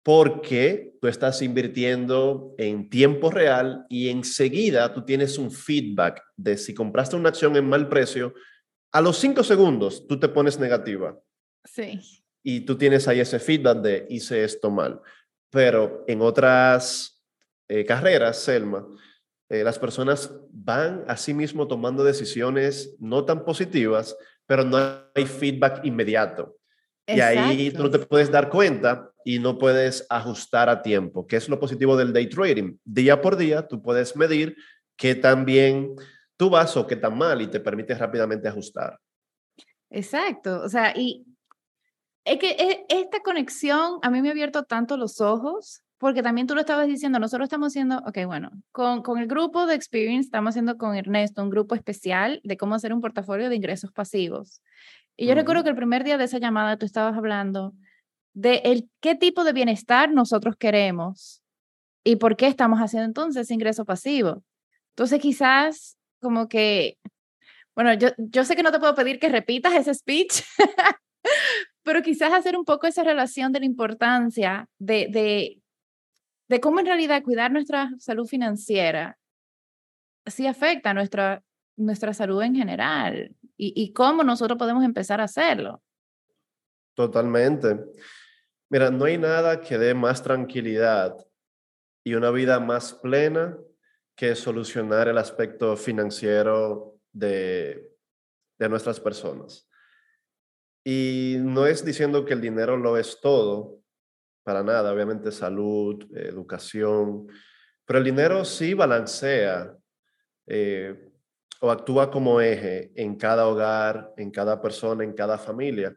[0.02, 6.72] porque tú estás invirtiendo en tiempo real y enseguida tú tienes un feedback de si
[6.72, 8.32] compraste una acción en mal precio,
[8.92, 11.18] a los cinco segundos tú te pones negativa.
[11.64, 12.00] Sí.
[12.42, 15.00] Y tú tienes ahí ese feedback de hice esto mal.
[15.50, 17.17] Pero en otras
[17.68, 18.86] eh, carreras, Selma,
[19.48, 24.78] eh, las personas van a sí mismo tomando decisiones no tan positivas, pero no
[25.14, 26.56] hay feedback inmediato.
[27.06, 31.36] Y ahí tú no te puedes dar cuenta y no puedes ajustar a tiempo, que
[31.36, 32.76] es lo positivo del day trading.
[32.84, 34.56] Día por día tú puedes medir
[34.94, 35.94] qué tan bien
[36.36, 38.98] tú vas o qué tan mal y te permite rápidamente ajustar.
[39.90, 41.24] Exacto, o sea, y
[42.24, 46.54] es que esta conexión a mí me ha abierto tanto los ojos, porque también tú
[46.54, 50.50] lo estabas diciendo, nosotros estamos haciendo, ok, bueno, con, con el grupo de Experience estamos
[50.50, 54.62] haciendo con Ernesto un grupo especial de cómo hacer un portafolio de ingresos pasivos.
[55.16, 57.74] Y yo recuerdo que el primer día de esa llamada tú estabas hablando
[58.32, 61.42] de el, qué tipo de bienestar nosotros queremos
[62.04, 64.44] y por qué estamos haciendo entonces ingreso pasivo.
[64.90, 66.98] Entonces quizás como que,
[67.74, 70.42] bueno, yo, yo sé que no te puedo pedir que repitas ese speech,
[71.82, 75.60] pero quizás hacer un poco esa relación de la importancia de, de,
[76.48, 79.18] de cómo en realidad cuidar nuestra salud financiera
[80.26, 81.42] sí afecta nuestra,
[81.76, 85.82] nuestra salud en general y, cómo nosotros podemos empezar a hacerlo.
[86.94, 87.76] Totalmente.
[88.70, 91.16] Mira, no hay nada que dé más tranquilidad
[92.04, 93.58] y una vida más plena
[94.14, 97.96] que solucionar el aspecto financiero de,
[98.58, 99.68] de nuestras personas.
[100.84, 103.77] Y no es diciendo que el dinero lo es todo,
[104.48, 107.26] para nada, obviamente salud, educación,
[107.84, 109.76] pero el dinero sí balancea
[110.46, 111.10] eh,
[111.60, 115.94] o actúa como eje en cada hogar, en cada persona, en cada familia.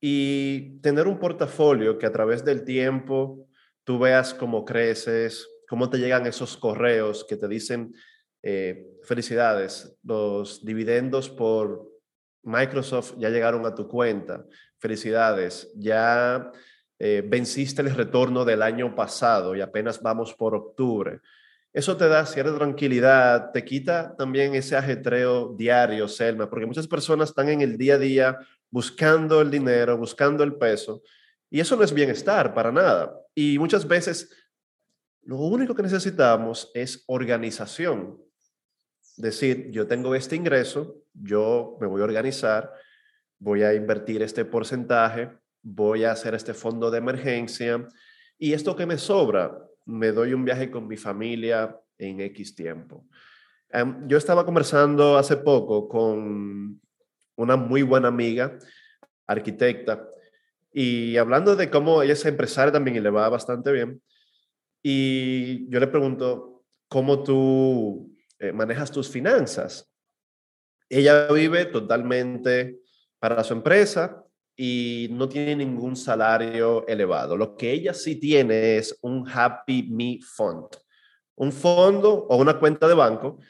[0.00, 3.48] Y tener un portafolio que a través del tiempo
[3.82, 7.92] tú veas cómo creces, cómo te llegan esos correos que te dicen
[8.40, 11.90] eh, felicidades, los dividendos por
[12.44, 14.46] Microsoft ya llegaron a tu cuenta.
[14.78, 16.52] Felicidades, ya
[16.98, 21.20] eh, venciste el retorno del año pasado y apenas vamos por octubre.
[21.72, 27.30] Eso te da cierta tranquilidad, te quita también ese ajetreo diario, Selma, porque muchas personas
[27.30, 28.38] están en el día a día
[28.70, 31.02] buscando el dinero, buscando el peso,
[31.50, 33.16] y eso no es bienestar para nada.
[33.34, 34.30] Y muchas veces
[35.22, 38.20] lo único que necesitamos es organización.
[39.16, 42.72] Decir, yo tengo este ingreso, yo me voy a organizar,
[43.38, 45.30] voy a invertir este porcentaje,
[45.64, 47.88] voy a hacer este fondo de emergencia
[48.38, 53.06] y esto que me sobra, me doy un viaje con mi familia en X tiempo.
[53.70, 56.80] Em, yo estaba conversando hace poco con
[57.36, 58.58] una muy buena amiga,
[59.26, 60.06] arquitecta,
[60.72, 64.02] y hablando de cómo ella es empresaria también y le va bastante bien.
[64.82, 69.90] Y yo le pregunto, ¿cómo tú eh, manejas tus finanzas?
[70.90, 72.80] Ella vive totalmente
[73.18, 74.23] para su empresa,
[74.56, 77.36] y no tiene ningún salario elevado.
[77.36, 80.66] Lo que ella sí tiene es un Happy Me Fund,
[81.36, 83.40] un fondo o una cuenta de banco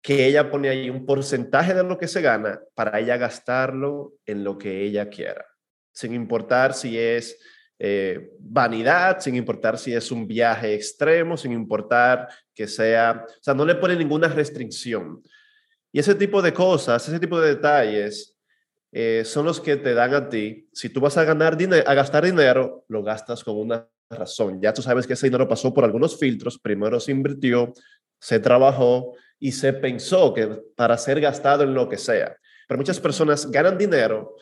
[0.00, 4.44] que ella pone ahí un porcentaje de lo que se gana para ella gastarlo en
[4.44, 5.44] lo que ella quiera,
[5.92, 7.36] sin importar si es
[7.78, 13.52] eh, vanidad, sin importar si es un viaje extremo, sin importar que sea, o sea,
[13.52, 15.20] no le pone ninguna restricción.
[15.92, 18.35] Y ese tipo de cosas, ese tipo de detalles
[18.98, 20.70] eh, son los que te dan a ti.
[20.72, 24.58] Si tú vas a, ganar a gastar dinero, lo gastas con una razón.
[24.62, 26.58] Ya tú sabes que ese dinero pasó por algunos filtros.
[26.58, 27.74] Primero se invirtió,
[28.18, 32.38] se trabajó y se pensó que para ser gastado en lo que sea.
[32.66, 34.34] Pero muchas personas ganan dinero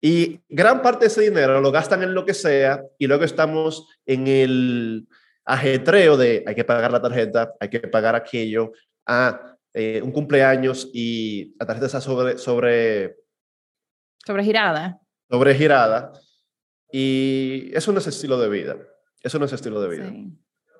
[0.00, 3.86] y gran parte de ese dinero lo gastan en lo que sea y luego estamos
[4.04, 5.06] en el
[5.44, 8.72] ajetreo de hay que pagar la tarjeta, hay que pagar aquello,
[9.06, 13.21] a ah, eh, un cumpleaños y la tarjeta está sobre, sobre
[14.26, 15.00] Sobregirada.
[15.28, 16.12] Sobregirada.
[16.92, 18.76] Y eso no es estilo de vida.
[19.22, 20.12] Eso no es estilo de vida.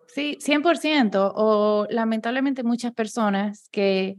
[0.09, 1.33] Sí, 100%.
[1.35, 4.17] O lamentablemente muchas personas que,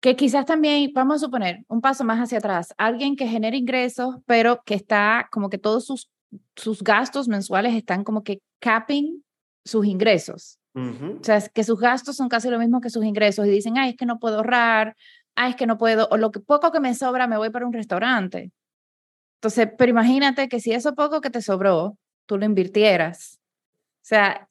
[0.00, 4.16] que quizás también, vamos a suponer, un paso más hacia atrás, alguien que genera ingresos,
[4.26, 6.10] pero que está como que todos sus,
[6.56, 9.22] sus gastos mensuales están como que capping
[9.64, 10.58] sus ingresos.
[10.76, 13.90] O sea, que sus gastos son casi lo mismo que sus ingresos y dicen, ay,
[13.90, 14.96] es que no puedo ahorrar,
[15.36, 17.66] ah, es que no puedo, o lo que poco que me sobra me voy para
[17.66, 18.52] un restaurante.
[19.36, 23.40] Entonces, pero imagínate que si eso poco que te sobró, tú lo invirtieras.
[23.96, 24.48] O sea,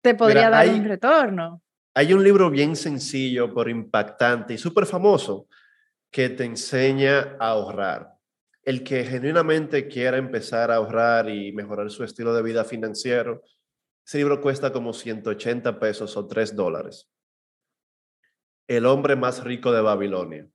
[0.00, 1.62] te podría dar un retorno.
[1.94, 5.46] Hay un libro bien sencillo, pero impactante y súper famoso
[6.10, 8.14] que te enseña a ahorrar.
[8.62, 13.42] El que genuinamente quiera empezar a ahorrar y mejorar su estilo de vida financiero,
[14.06, 17.08] ese libro cuesta como 180 pesos o 3 dólares.
[18.66, 20.46] El hombre más rico de Babilonia.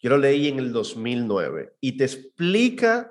[0.00, 3.10] Yo lo leí en el 2009 y te explica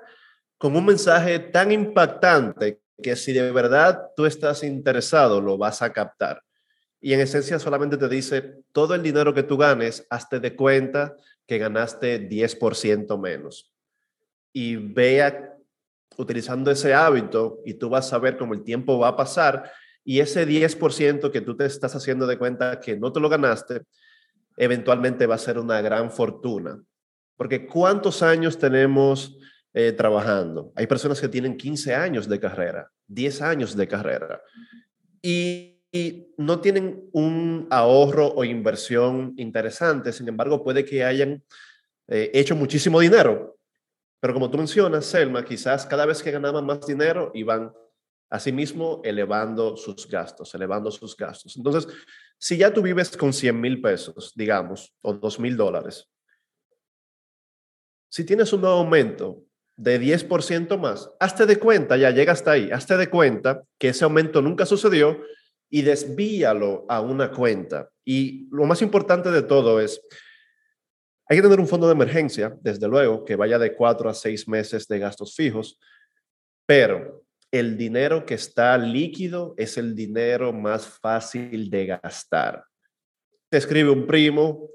[0.58, 5.92] con un mensaje tan impactante que si de verdad tú estás interesado, lo vas a
[5.92, 6.42] captar.
[7.00, 11.14] Y en esencia solamente te dice, todo el dinero que tú ganes, hazte de cuenta
[11.46, 13.72] que ganaste 10% menos.
[14.52, 15.56] Y vea
[16.16, 19.70] utilizando ese hábito y tú vas a ver cómo el tiempo va a pasar
[20.04, 23.82] y ese 10% que tú te estás haciendo de cuenta que no te lo ganaste,
[24.56, 26.82] eventualmente va a ser una gran fortuna.
[27.36, 29.38] Porque ¿cuántos años tenemos
[29.74, 30.72] eh, trabajando?
[30.74, 34.40] Hay personas que tienen 15 años de carrera, 10 años de carrera
[35.22, 35.72] y,
[36.36, 40.12] no tienen un ahorro o inversión interesante.
[40.12, 41.42] Sin embargo, puede que hayan
[42.08, 43.56] eh, hecho muchísimo dinero.
[44.20, 47.72] Pero como tú mencionas, Selma, quizás cada vez que ganaban más dinero iban
[48.28, 51.56] asimismo elevando sus gastos, elevando sus gastos.
[51.56, 51.88] Entonces,
[52.38, 56.08] si ya tú vives con 100 mil pesos, digamos, o 2 mil dólares,
[58.08, 59.42] si tienes un aumento
[59.76, 64.04] de 10% más, hazte de cuenta, ya llega hasta ahí, hazte de cuenta que ese
[64.04, 65.20] aumento nunca sucedió
[65.68, 67.90] y desvíalo a una cuenta.
[68.04, 70.00] Y lo más importante de todo es,
[71.28, 74.48] hay que tener un fondo de emergencia, desde luego, que vaya de cuatro a seis
[74.48, 75.78] meses de gastos fijos,
[76.64, 82.64] pero el dinero que está líquido es el dinero más fácil de gastar.
[83.48, 84.68] Te escribe un primo,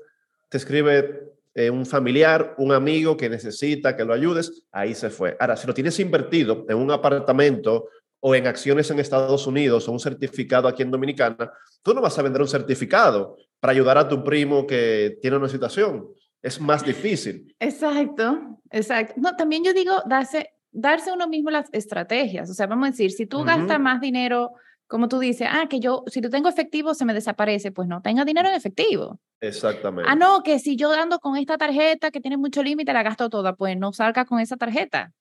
[0.50, 5.36] te escribe eh, un familiar, un amigo que necesita que lo ayudes, ahí se fue.
[5.40, 7.90] Ahora, si lo tienes invertido en un apartamento
[8.22, 11.52] o en acciones en Estados Unidos o un certificado aquí en Dominicana,
[11.82, 15.50] tú no vas a vender un certificado para ayudar a tu primo que tiene una
[15.50, 16.08] situación.
[16.42, 17.54] Es más difícil.
[17.60, 19.14] Exacto, exacto.
[19.18, 22.50] No, también yo digo, darse, darse uno mismo las estrategias.
[22.50, 24.52] O sea, vamos a decir, si tú gastas más dinero
[24.92, 28.02] como tú dices, ah, que yo, si yo tengo efectivo, se me desaparece, pues no
[28.02, 29.22] tenga dinero en efectivo.
[29.40, 30.12] Exactamente.
[30.12, 33.30] Ah, no, que si yo ando con esta tarjeta que tiene mucho límite, la gasto
[33.30, 35.14] toda, pues no salga con esa tarjeta.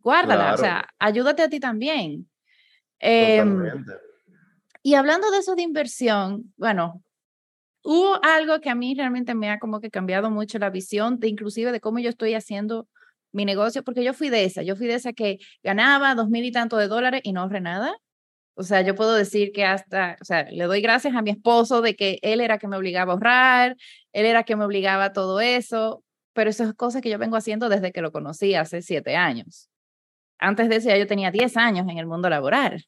[0.00, 2.28] Guárdala, o sea, ayúdate a ti también.
[2.98, 3.84] Em,
[4.82, 7.00] y hablando de eso de inversión, bueno,
[7.84, 11.28] hubo algo que a mí realmente me ha como que cambiado mucho la visión de
[11.28, 12.88] inclusive de cómo yo estoy haciendo
[13.32, 16.44] mi negocio, porque yo fui de esa, yo fui de esa que ganaba dos mil
[16.44, 17.96] y tanto de dólares y no ahorré nada.
[18.54, 21.80] O sea, yo puedo decir que hasta, o sea, le doy gracias a mi esposo
[21.80, 23.76] de que él era que me obligaba a ahorrar,
[24.12, 26.04] él era que me obligaba a todo eso,
[26.34, 29.70] pero eso es cosas que yo vengo haciendo desde que lo conocí hace siete años.
[30.38, 32.84] Antes de eso ya yo tenía diez años en el mundo laboral.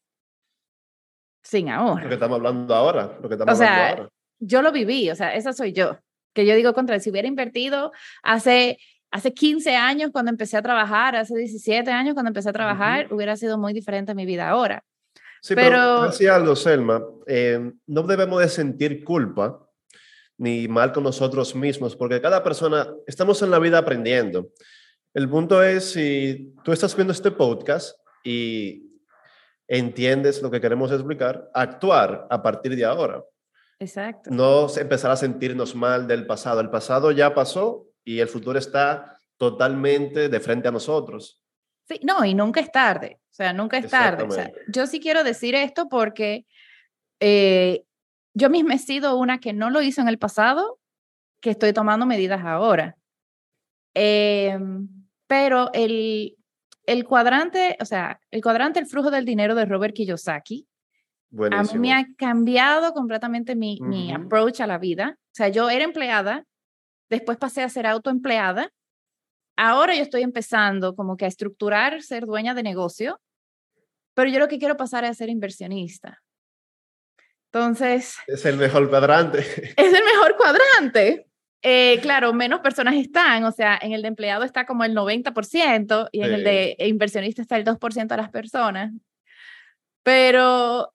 [1.42, 2.02] Sin ahorro.
[2.02, 4.12] Lo que estamos hablando ahora, lo que estamos o sea, hablando ahora.
[4.40, 5.98] Yo lo viví, o sea, esa soy yo.
[6.34, 7.92] Que yo digo contra, si hubiera invertido
[8.22, 8.78] hace
[9.14, 13.36] hace 15 años cuando empecé a trabajar, hace 17 años cuando empecé a trabajar, hubiera
[13.36, 14.82] sido muy diferente mi vida ahora.
[15.40, 19.70] Sí, pero, decía algo, Selma, eh, no debemos de sentir culpa
[20.36, 24.48] ni mal con nosotros mismos, porque cada persona, estamos en la vida aprendiendo.
[25.12, 28.82] El punto es si tú estás viendo este podcast y
[29.68, 33.22] entiendes lo que queremos explicar, actuar a partir de ahora.
[33.78, 34.30] Exacto.
[34.32, 36.60] No empezar a sentirnos mal del pasado.
[36.60, 41.42] El pasado ya pasó y el futuro está totalmente de frente a nosotros.
[41.88, 44.24] Sí, no, y nunca es tarde, o sea, nunca es tarde.
[44.24, 46.46] O sea, yo sí quiero decir esto porque
[47.20, 47.84] eh,
[48.32, 50.78] yo misma he sido una que no lo hizo en el pasado,
[51.40, 52.96] que estoy tomando medidas ahora.
[53.92, 54.88] Em,
[55.26, 56.36] pero el,
[56.86, 60.66] el cuadrante, o sea, el cuadrante El flujo del dinero de Robert Kiyosaki,
[61.50, 65.18] a mí me ha cambiado completamente mi, mi approach a la vida.
[65.18, 66.44] O sea, yo era empleada,
[67.14, 68.70] después pasé a ser autoempleada
[69.56, 73.20] ahora yo estoy empezando como que a estructurar, ser dueña de negocio,
[74.14, 76.22] pero yo lo que quiero pasar es a ser inversionista.
[77.52, 78.16] Entonces...
[78.26, 79.38] Es el mejor cuadrante.
[79.76, 81.26] Es el mejor cuadrante.
[81.62, 86.08] Eh, claro, menos personas están, o sea, en el de empleado está como el 90%
[86.12, 88.92] y en el de inversionista está el 2% de las personas.
[90.02, 90.92] Pero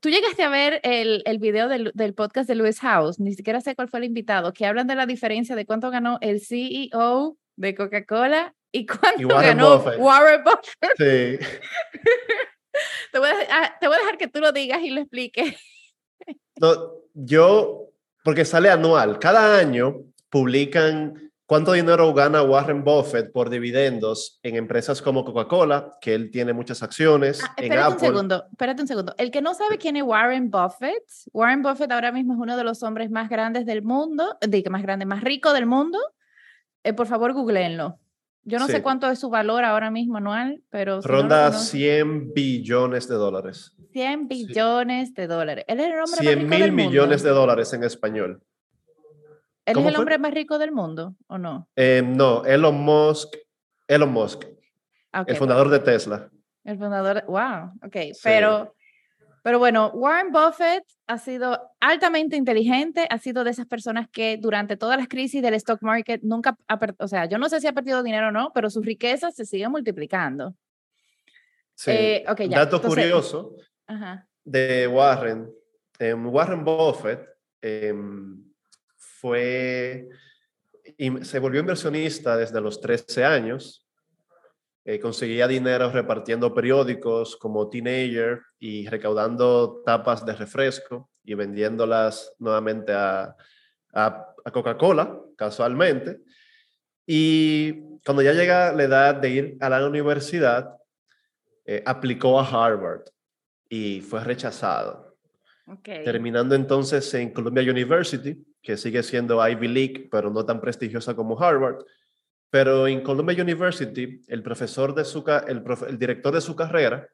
[0.00, 3.60] tú llegaste a ver el, el video del, del, podcast de Lewis House, ni siquiera
[3.60, 7.36] sé cuál fue el invitado, que hablan de la diferencia de cuánto ganó el CEO
[7.56, 10.96] de Coca-Cola y cuánto ganó Warren Buffett.
[10.96, 11.46] Sí.
[13.12, 15.56] te, voy a, ah, te, voy a, dejar que tú lo digas y lo expliques.
[16.60, 17.90] no, yo,
[18.24, 25.02] porque sale anual, cada año publican cuánto dinero gana Warren Buffett por dividendos en empresas
[25.02, 27.42] como Coca-Cola, que él tiene muchas acciones.
[27.42, 27.94] Ah, en Apple.
[27.94, 29.16] un segundo, espérate un segundo.
[29.18, 32.62] El que no sabe quién es Warren Buffett, Warren Buffett ahora mismo es uno de
[32.62, 35.98] los hombres más grandes del mundo, digo, más grande, más rico del mundo
[36.84, 37.98] eh, por favor, googleenlo.
[38.44, 41.00] Yo no sé cuánto es su valor ahora mismo anual, pero...
[41.02, 43.74] Ronda 100 billones de dólares.
[43.92, 45.64] 100 billones de dólares.
[45.68, 46.90] Él es el hombre 100 más rico mil del mundo.
[46.90, 48.42] millones de dólares en español.
[49.70, 51.68] ¿Él es el hombre más rico del mundo o no?
[51.76, 53.36] Eh, no, Elon Musk.
[53.86, 54.44] Elon Musk.
[55.26, 56.30] el fundador de Tesla.
[56.64, 58.74] El fundador, wow, ok, pero
[59.42, 64.76] pero bueno, Warren Buffett ha sido altamente inteligente, ha sido de esas personas que durante
[64.76, 67.72] todas las crisis del stock market nunca, ha, o sea, yo no sé si ha
[67.72, 70.54] perdido dinero o no, pero sus riquezas se siguen multiplicando.
[71.74, 71.90] Sí.
[71.92, 73.56] Eh, Dato curioso
[74.44, 75.50] de Warren.
[75.98, 77.26] Em, Warren Buffett
[77.62, 78.44] em,
[79.20, 80.08] fue,
[81.22, 83.86] se volvió inversionista desde los 13 años
[84.82, 92.92] eh, conseguía dinero repartiendo periódicos como teenager y recaudando tapas de refresco y vendiéndolas nuevamente
[92.92, 93.36] a,
[93.92, 96.20] a, Coca-Cola, casualmente.
[97.06, 100.74] Y cuando ya llega la edad de ir a la universidad,
[101.66, 103.04] eh, aplicó a Harvard
[103.68, 105.14] y fue rechazado.
[105.84, 111.40] Terminando entonces en Columbia University, que sigue siendo Ivy League, pero no tan prestigiosa como
[111.40, 111.84] Harvard
[112.50, 117.08] pero en Columbia University, el profesor de su, el, el director de su carrera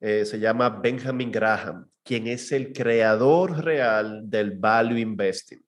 [0.00, 5.64] eh, se llama Benjamin Graham, quien es el creador real del value investing.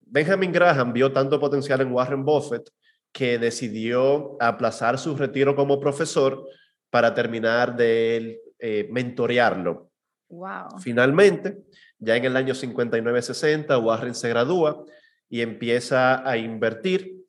[0.00, 2.68] Benjamin Graham vio tanto potencial en Warren Buffett
[3.12, 6.44] que decidió aplazar su retiro como profesor
[6.90, 9.92] para terminar de eh, mentorearlo.
[10.28, 10.80] Wow.
[10.80, 11.58] Finalmente,
[12.00, 14.84] ya en el año 59-60, Warren se gradúa
[15.28, 17.24] y empieza a invertir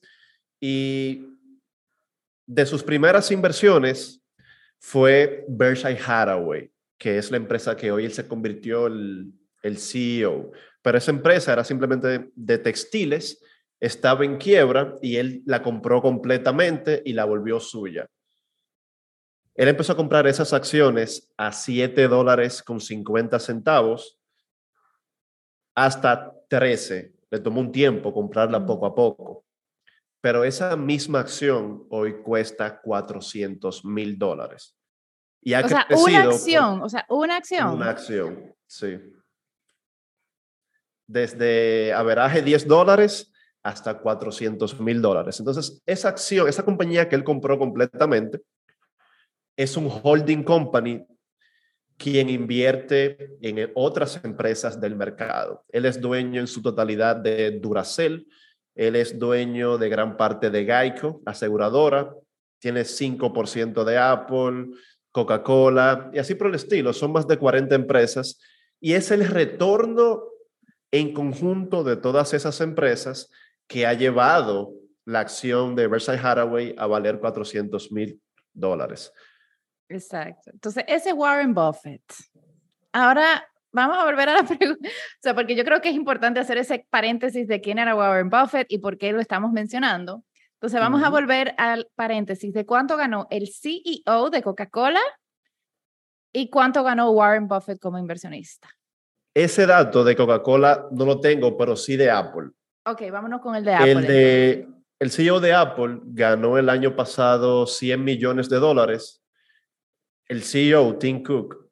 [0.59, 1.27] y
[2.47, 4.21] de sus primeras inversiones
[4.79, 10.51] fue Berkshire Hathaway, que es la empresa que hoy él se convirtió el, el CEO.
[10.81, 13.43] Pero esa empresa era simplemente de, textiles,
[13.79, 18.07] estaba en quiebra y él la compró completamente y la volvió suya.
[19.55, 24.20] Él empezó a comprar esas acciones a 7 dólares con 50 centavos
[25.75, 27.13] hasta 13.
[27.29, 29.45] Le tomó un tiempo comprarla poco a poco.
[30.21, 34.75] Pero esa misma acción hoy cuesta 400 mil dólares.
[35.41, 37.73] Y ha o sea, una acción, o sea, una acción.
[37.73, 38.99] Una acción, sí.
[41.07, 45.39] Desde averaje 10 dólares hasta 400 mil dólares.
[45.39, 48.41] Entonces, esa acción, esa compañía que él compró completamente,
[49.57, 51.05] es un holding company
[51.97, 55.63] quien invierte en otras empresas del mercado.
[55.69, 58.27] Él es dueño en su totalidad de Duracell,
[58.75, 62.15] él es dueño de gran parte de Geico, aseguradora,
[62.59, 64.71] tiene 5% de Apple,
[65.11, 66.93] Coca-Cola y así por el estilo.
[66.93, 68.39] Son más de 40 empresas
[68.79, 70.23] y es el retorno
[70.91, 73.29] en conjunto de todas esas empresas
[73.67, 74.73] que ha llevado
[75.05, 78.21] la acción de Versailles Hathaway a valer 400 mil
[78.53, 79.11] dólares.
[79.91, 80.51] Exacto.
[80.51, 82.03] Entonces, ese es Warren Buffett.
[82.93, 86.39] Ahora vamos a volver a la pregunta, o sea, porque yo creo que es importante
[86.39, 90.23] hacer ese paréntesis de quién era Warren Buffett y por qué lo estamos mencionando.
[90.53, 95.01] Entonces, vamos a volver al paréntesis de cuánto ganó el CEO de Coca-Cola
[96.33, 98.69] y cuánto ganó Warren Buffett como inversionista.
[99.33, 102.49] Ese dato de Coca-Cola no lo tengo, pero sí de Apple.
[102.85, 103.91] Ok, vámonos con el de Apple.
[103.91, 104.67] El, de,
[104.99, 109.20] el CEO de Apple ganó el año pasado 100 millones de dólares.
[110.31, 111.67] El CEO, Tim Cook,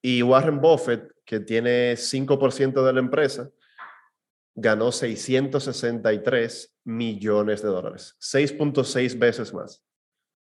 [0.00, 3.50] y Warren Buffett que tiene 5% de la empresa,
[4.54, 9.82] ganó 663 millones de dólares, 6.6 veces más.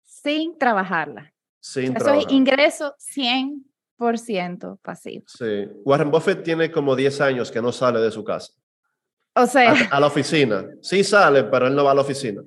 [0.06, 1.34] Sin trabajarla.
[1.60, 5.26] Sin Eso es ingreso 100% pasivo.
[5.28, 5.68] Sí.
[5.84, 8.54] Warren Buffett tiene como 10 años que no sale de su casa.
[9.36, 9.74] O sea.
[9.92, 10.66] A, la oficina.
[10.82, 12.42] Sí sale, pero él no va a la oficina.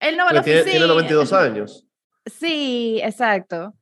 [0.00, 0.64] Él no va a la oficina.
[0.64, 1.86] Tiene 92 años.
[2.26, 3.74] Sí, exacto.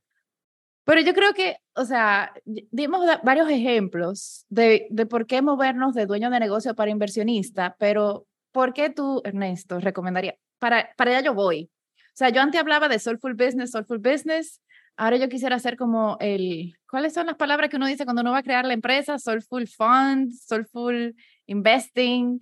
[0.88, 6.06] Pero yo creo que, o sea, dimos varios ejemplos de, de por qué movernos de
[6.06, 10.36] dueño de negocio para inversionista, pero ¿por qué tú, Ernesto, recomendaría?
[10.58, 11.70] Para, para allá yo voy.
[11.94, 14.62] O sea, yo antes hablaba de Soulful Business, Soulful Business.
[14.96, 18.32] Ahora yo quisiera hacer como el, ¿cuáles son las palabras que uno dice cuando uno
[18.32, 19.18] va a crear la empresa?
[19.18, 21.14] Soulful Fund, Soulful
[21.44, 22.40] Investing.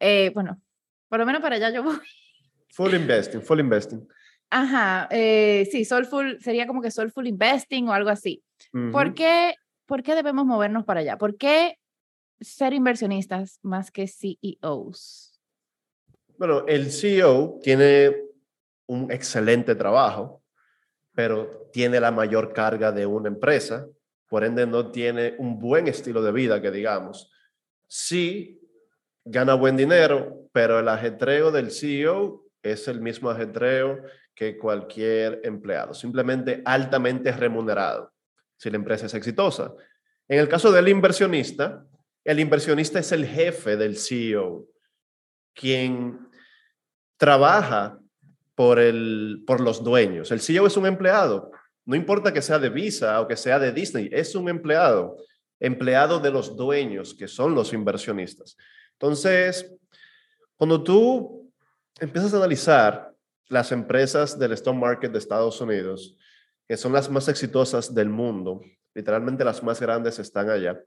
[0.00, 0.60] Eh, bueno,
[1.08, 1.96] por lo menos para allá yo voy.
[2.74, 4.06] Full Investing, Full Investing.
[4.50, 8.42] Ajá, eh, sí, Soulful sería como que Soulful Investing o algo así.
[8.92, 9.54] ¿Por, qué,
[9.86, 11.18] ¿Por qué debemos movernos para allá?
[11.18, 11.78] ¿Por qué
[12.40, 15.40] ser inversionistas más que CEOs?
[16.38, 18.14] Bueno, el CEO tiene
[18.86, 20.42] un excelente trabajo,
[21.14, 23.86] pero tiene la mayor carga de una empresa,
[24.28, 27.32] por ende no tiene un buen estilo de vida, que digamos.
[27.86, 28.60] Sí,
[29.24, 34.02] gana buen dinero, pero el ajetreo del CEO es el mismo ajetreo
[34.36, 38.12] que cualquier empleado, simplemente altamente remunerado,
[38.58, 39.72] si la empresa es exitosa.
[40.28, 41.86] En el caso del inversionista,
[42.22, 44.66] el inversionista es el jefe del CEO,
[45.54, 46.28] quien
[47.16, 47.98] trabaja
[48.54, 50.30] por, el, por los dueños.
[50.30, 51.50] El CEO es un empleado,
[51.86, 55.16] no importa que sea de Visa o que sea de Disney, es un empleado,
[55.58, 58.58] empleado de los dueños, que son los inversionistas.
[58.92, 59.72] Entonces,
[60.56, 61.50] cuando tú
[61.98, 63.15] empiezas a analizar
[63.48, 66.16] las empresas del stock market de Estados Unidos,
[66.68, 68.60] que son las más exitosas del mundo,
[68.94, 70.80] literalmente las más grandes están allá.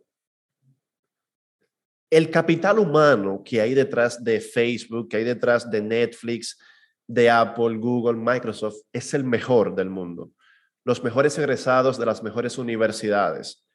[2.10, 6.60] El capital humano que hay detrás de Facebook, que hay detrás de Netflix,
[7.08, 10.32] de Apple, Google, Microsoft, es el mejor del mundo.
[10.84, 13.66] Los mejores egresados de las mejores universidades.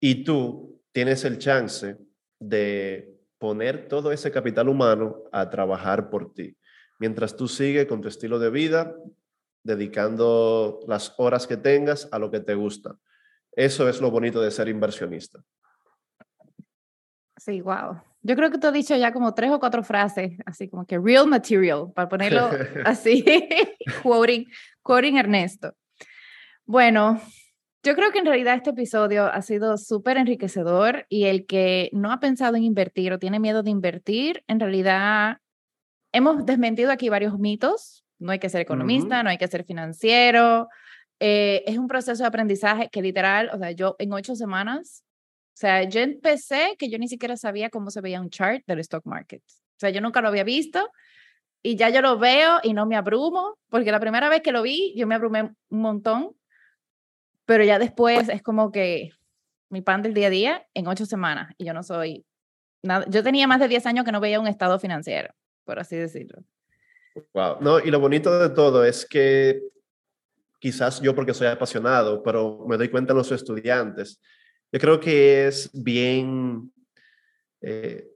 [0.00, 1.96] Y tú tienes el chance
[2.38, 6.56] de poner todo ese capital humano a trabajar por ti
[6.98, 8.94] mientras tú sigues con tu estilo de vida,
[9.62, 12.96] dedicando las horas que tengas a lo que te gusta.
[13.52, 15.42] Eso es lo bonito de ser inversionista.
[17.36, 18.00] Sí, wow.
[18.22, 20.98] Yo creo que tú has dicho ya como tres o cuatro frases, así como que
[20.98, 22.48] real material, para ponerlo
[22.84, 23.24] así,
[24.02, 24.46] quoting,
[24.82, 25.74] quoting Ernesto.
[26.64, 27.20] Bueno,
[27.82, 32.12] yo creo que en realidad este episodio ha sido súper enriquecedor y el que no
[32.12, 35.38] ha pensado en invertir o tiene miedo de invertir, en realidad
[36.14, 38.04] hemos desmentido aquí varios mitos.
[38.18, 40.68] No hay que ser economista, no hay que ser financiero.
[41.18, 45.04] Eh, es un proceso de aprendizaje que literal, o sea, yo en ocho semanas,
[45.54, 48.78] o sea, yo empecé que yo ni siquiera sabía cómo se veía un chart del
[48.80, 49.42] stock market.
[49.42, 50.88] O sea, yo nunca lo había visto
[51.62, 54.62] y ya yo lo veo y no me abrumo, porque la primera vez que lo
[54.62, 56.36] vi, yo me abrumé un montón,
[57.44, 59.10] pero ya después es como que
[59.68, 62.24] mi pan del día a día en ocho semanas y yo no soy
[62.82, 63.04] nada.
[63.08, 65.34] Yo tenía más de 10 años que no veía un estado financiero
[65.64, 66.42] por así decirlo.
[67.32, 67.58] Wow.
[67.60, 69.62] No, y lo bonito de todo es que
[70.58, 74.20] quizás yo porque soy apasionado, pero me doy cuenta en los estudiantes.
[74.72, 76.72] Yo creo que es bien
[77.60, 78.08] eh,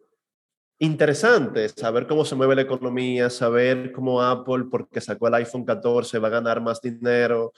[0.78, 6.18] interesante saber cómo se mueve la economía, saber cómo Apple, porque sacó el iPhone 14,
[6.18, 7.53] va a ganar más dinero,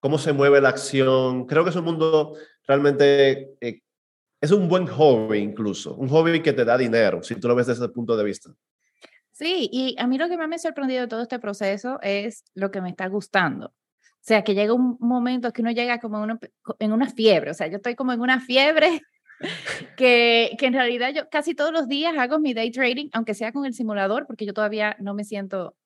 [0.00, 1.46] cómo se mueve la acción.
[1.46, 2.34] Creo que es un mundo
[2.66, 3.80] realmente, eh,
[4.40, 7.66] es un buen hobby incluso, un hobby que te da dinero, si tú lo ves
[7.66, 8.50] desde ese punto de vista.
[9.36, 12.42] Sí, y a mí lo que más me ha sorprendido de todo este proceso es
[12.54, 13.66] lo que me está gustando.
[13.66, 16.26] O sea, que llega un momento que uno llega como
[16.78, 19.02] en una fiebre, o sea, yo estoy como en una fiebre
[19.98, 23.52] que, que en realidad yo casi todos los días hago mi day trading, aunque sea
[23.52, 25.76] con el simulador, porque yo todavía no me siento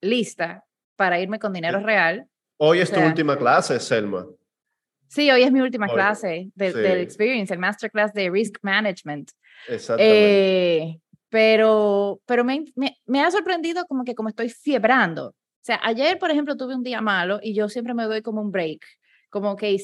[0.00, 0.64] lista
[0.96, 2.26] para irme con dinero real.
[2.56, 4.26] Hoy es tu última clase, Selma.
[5.08, 9.32] Sí, hoy es mi última clase de, del Experience, el Masterclass de Risk Management.
[9.68, 10.78] Exactamente.
[10.78, 15.28] Eh, pero pero me, me, me, ha sorprendido como que como estoy fiebrando.
[15.28, 15.34] O
[15.66, 18.52] sea, ayer, por ejemplo, tuve un día malo y yo siempre me doy como un
[18.52, 18.84] break,
[19.30, 19.76] como que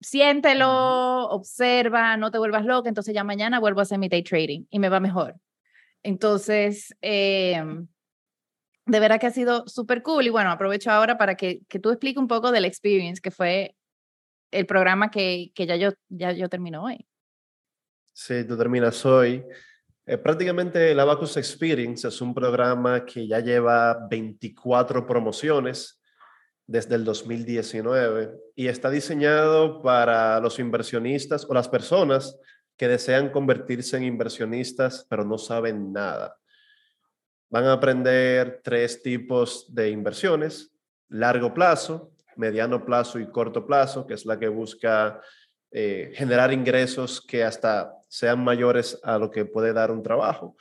[0.00, 4.64] siéntelo, observa, no te vuelvas loca, entonces ya mañana vuelvo a hacer mi day trading
[4.70, 5.36] y me va mejor.
[6.02, 7.62] Entonces, eh,
[8.86, 11.90] de verdad que ha sido súper cool y bueno, aprovecho ahora para que, que tú
[11.90, 13.74] expliques un poco del experience, que fue
[14.50, 17.06] el programa que, que ya, yo, ya yo termino hoy.
[18.12, 19.44] Sí, tú terminas hoy.
[20.06, 25.98] Eh, prácticamente el Abacus Experience es un programa que ya lleva 24 promociones
[26.66, 32.38] desde el 2019 y está diseñado para los inversionistas o las personas
[32.76, 36.36] que desean convertirse en inversionistas pero no saben nada.
[37.48, 40.70] Van a aprender tres tipos de inversiones,
[41.08, 45.20] largo plazo, mediano plazo y corto plazo, que es la que busca
[45.70, 50.56] eh, generar ingresos que hasta sean mayores a lo que puede dar un trabajo.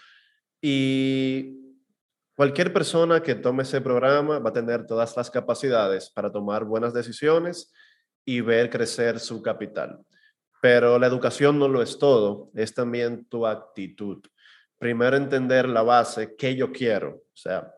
[0.60, 1.78] Y
[2.36, 6.95] cualquier persona que tome ese programa va a tener todas las capacidades para tomar buenas
[6.95, 7.72] decisiones
[8.26, 9.99] y ver crecer su capital.
[10.64, 14.24] Pero la educación no lo es todo, es también tu actitud.
[14.80, 17.10] Primero entender la base, qué yo quiero.
[17.10, 17.72] O sea,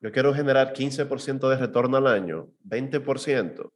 [0.00, 3.72] yo quiero generar 15% de retorno al año, 20%.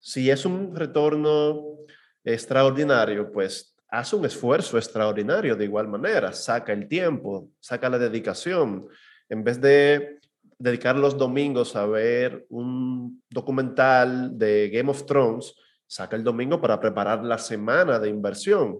[0.00, 1.78] Si es un retorno
[2.24, 8.88] extraordinario, pues haz un esfuerzo extraordinario de igual manera, saca el tiempo, saca la dedicación.
[9.28, 10.18] En vez de
[10.58, 15.54] dedicar los domingos a ver un documental de Game of Thrones,
[15.86, 18.78] saca el domingo para preparar la semana de inversión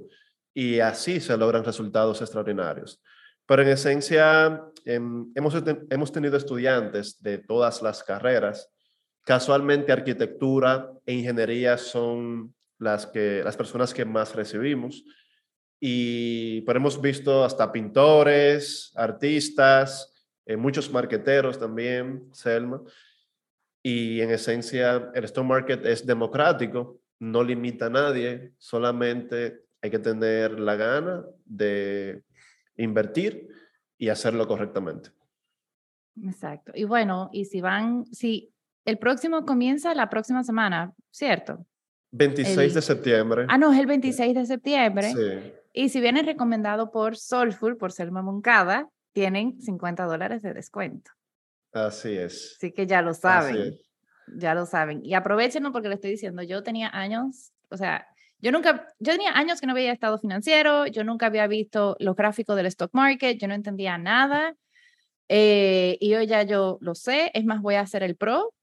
[0.52, 3.00] y así se logran resultados extraordinarios.
[3.46, 5.54] Pero en esencia, em, hemos,
[5.90, 8.68] hemos tenido estudiantes de todas las carreras.
[9.22, 15.04] Casualmente, arquitectura e ingeniería son las, que, las personas que más recibimos.
[15.80, 20.12] Y pero hemos visto hasta pintores, artistas,
[20.46, 22.82] eh, muchos marqueteros también, Selma.
[23.82, 29.98] Y en esencia, el stock market es democrático, no limita a nadie, solamente hay que
[29.98, 32.24] tener la gana de
[32.76, 33.48] invertir
[33.98, 35.10] y hacerlo correctamente.
[36.22, 36.72] Exacto.
[36.74, 38.54] Y bueno, y si van, si
[38.84, 41.66] el próximo comienza la próxima semana, ¿cierto?
[42.14, 43.46] 26 de septiembre.
[43.48, 45.12] Ah, no, es el 26 de septiembre.
[45.12, 45.52] Sí.
[45.72, 51.10] Y si viene recomendado por Soulful, por Selma Moncada, tienen 50 dólares de descuento.
[51.72, 52.54] Así es.
[52.56, 53.74] Así que ya lo saben.
[54.36, 55.04] Ya lo saben.
[55.04, 58.06] Y aprovechenlo porque le estoy diciendo, yo tenía años, o sea,
[58.38, 62.14] yo nunca, yo tenía años que no veía estado financiero, yo nunca había visto los
[62.14, 64.54] gráficos del stock market, yo no entendía nada.
[65.28, 68.54] Eh, y hoy ya yo lo sé, es más, voy a hacer el pro.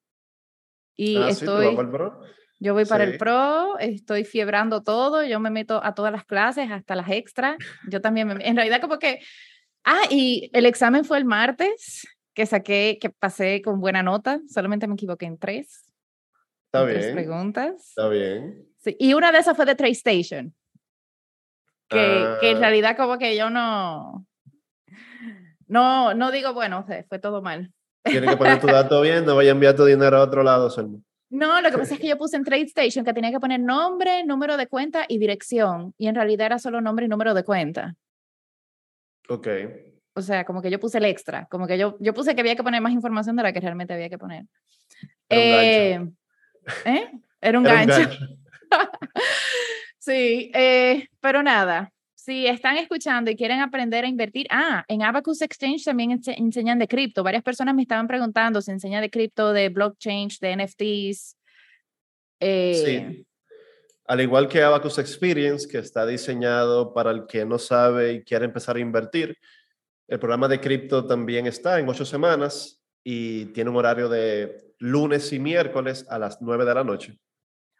[0.95, 1.68] Y ah, estoy...
[1.68, 1.76] ¿sí?
[1.78, 2.22] el pro?
[2.64, 6.70] Yo voy para el pro, estoy fiebrando todo, yo me meto a todas las clases,
[6.70, 7.57] hasta las extras.
[7.89, 9.20] Yo también, me, en realidad como que,
[9.84, 14.86] ah, y el examen fue el martes, que saqué, que pasé con buena nota, solamente
[14.86, 15.91] me equivoqué en tres.
[16.66, 16.99] Está bien.
[16.99, 17.89] Tres preguntas.
[17.89, 18.64] Está bien.
[18.78, 20.53] Sí, y una de esas fue de TradeStation,
[21.89, 22.59] que, que en ah.
[22.59, 24.28] realidad como que yo no,
[25.66, 27.74] no, no digo, bueno, fue todo mal.
[28.03, 30.70] Tienes que poner tu dato bien, no vaya a enviar tu dinero a otro lado,
[30.70, 30.99] Selma.
[31.32, 34.26] No, lo que pasa es que yo puse en TradeStation que tenía que poner nombre,
[34.26, 35.94] número de cuenta y dirección.
[35.98, 37.96] Y en realidad era solo nombre y número de cuenta.
[39.30, 39.48] Ok.
[40.14, 41.46] O sea, como que yo puse el extra.
[41.46, 43.94] Como que yo, yo puse que había que poner más información de la que realmente
[43.94, 44.46] había que poner.
[45.30, 46.14] Era un gancho.
[46.86, 47.12] Eh, ¿eh?
[47.40, 48.10] Era un gancho.
[50.00, 51.94] sí, eh, pero nada.
[52.24, 56.88] Si están escuchando y quieren aprender a invertir, ah, en Abacus Exchange también enseñan de
[56.88, 57.24] cripto.
[57.24, 61.36] Varias personas me estaban preguntando si enseña de cripto, de blockchain, de NFTs.
[62.40, 63.26] Eh, sí.
[64.06, 68.46] Al igual que Abacus Experience, que está diseñado para el que no sabe y quiere
[68.46, 69.36] empezar a invertir,
[70.08, 75.34] el programa de cripto también está en ocho semanas y tiene un horario de lunes
[75.34, 77.18] y miércoles a las 9 de la noche.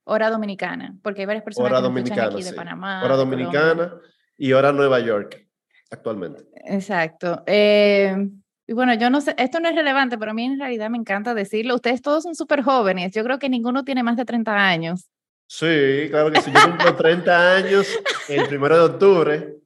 [0.06, 2.54] Hora dominicana, porque hay varias personas Hora que dominicana, aquí de.
[2.54, 3.04] Panamá.
[3.04, 4.02] Hora Colombia.
[4.42, 5.48] Y hora Nueva York
[5.92, 6.44] actualmente.
[6.66, 7.44] Exacto.
[7.46, 8.28] Eh,
[8.66, 10.98] y bueno, yo no sé, esto no es relevante, pero a mí en realidad me
[10.98, 11.76] encanta decirlo.
[11.76, 13.14] Ustedes todos son súper jóvenes.
[13.14, 15.12] Yo creo que ninguno tiene más de 30 años.
[15.46, 16.52] Sí, claro que sí.
[16.52, 17.88] Yo cumplo 30 años
[18.30, 19.58] el primero de octubre.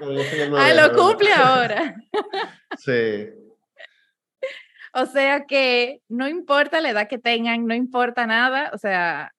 [0.00, 1.96] ¡Ay, noveno, lo cumple ahora!
[2.78, 3.30] Sí.
[4.92, 8.70] O sea que no importa la edad que tengan, no importa nada.
[8.72, 9.32] O sea,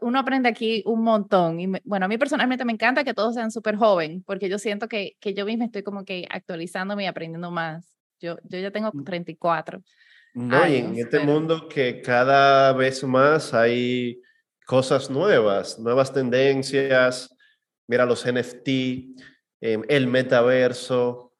[0.00, 1.60] uno aprende aquí un montón.
[1.60, 4.58] Y me- bueno, a mí personalmente me encanta que todos sean súper joven, porque yo
[4.58, 7.94] siento que, que yo misma estoy como que actualizándome y aprendiendo más.
[8.20, 9.82] Yo, yo ya tengo 34.
[10.34, 14.20] No, y en años, este pero- mundo que cada vez más hay
[14.66, 17.34] cosas nuevas, nuevas tendencias.
[17.86, 19.14] Mira los NFT,
[19.60, 21.32] em, el metaverso,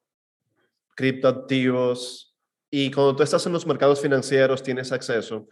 [0.96, 2.34] criptoactivos.
[2.70, 5.48] Y cuando tú estás en los mercados financieros, tienes acceso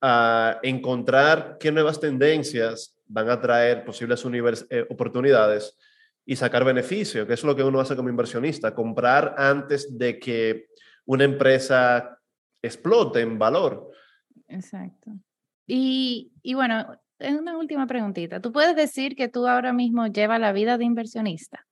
[0.00, 4.24] a encontrar qué nuevas tendencias van a traer posibles
[4.70, 5.76] eh, oportunidades
[6.24, 10.66] y sacar beneficio, que es lo que uno hace como inversionista, comprar antes de que
[11.04, 12.18] una empresa
[12.60, 13.90] explote en valor.
[14.48, 15.12] Exacto.
[15.66, 18.40] Y, y bueno, una última preguntita.
[18.40, 21.66] ¿Tú puedes decir que tú ahora mismo llevas la vida de inversionista?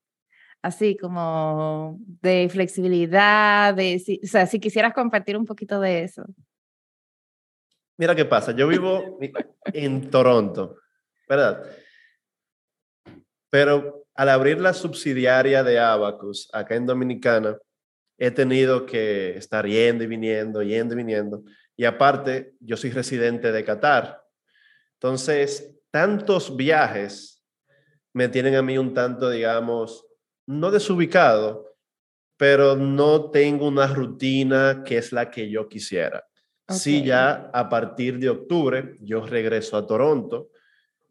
[0.62, 6.24] Así como de flexibilidad, de, si- o sea, si quisieras compartir un poquito de eso.
[7.96, 9.18] Mira qué pasa, yo vivo
[9.72, 10.78] en Toronto,
[11.28, 11.64] ¿verdad?
[13.50, 17.56] Pero al abrir la subsidiaria de Abacus acá en Dominicana,
[18.18, 21.44] he tenido que estar yendo y viniendo, yendo y viniendo.
[21.76, 24.22] Y aparte, yo soy residente de Qatar.
[24.94, 27.44] Entonces, tantos viajes
[28.12, 30.06] me tienen a mí un tanto, digamos,
[30.46, 31.76] no desubicado,
[32.36, 36.24] pero no tengo una rutina que es la que yo quisiera.
[36.68, 37.04] Sí, Ok.
[37.06, 40.48] ya a partir de octubre yo regreso a Toronto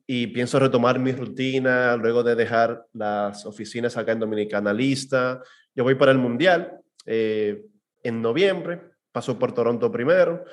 [0.08, 5.42] y pienso retomar mi rutina luego de dejar las oficinas acá en Dominicana lista.
[5.76, 7.64] Yo voy para el Mundial eh,
[8.02, 8.82] en noviembre,
[9.12, 10.44] paso por Toronto primero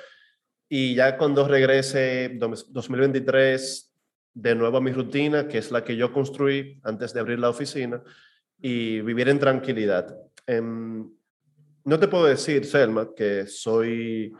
[0.69, 3.91] y ya cuando regrese dos- 2023
[4.33, 7.49] de nuevo a mi rutina, que es la que yo construí antes de abrir la
[7.49, 8.01] oficina
[8.61, 10.15] y vivir en tranquilidad.
[10.47, 11.09] Em,
[11.83, 14.31] no te puedo decir, Selma, que soy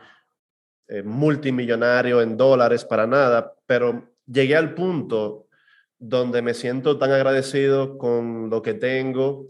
[0.88, 5.46] eh, multimillonario en dólares para nada, pero llegué al punto
[5.98, 9.46] donde me siento tan agradecido con lo que tengo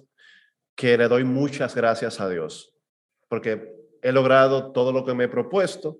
[0.74, 2.74] que le doy muchas gracias a Dios,
[3.28, 5.98] porque he logrado todo lo que me he propuesto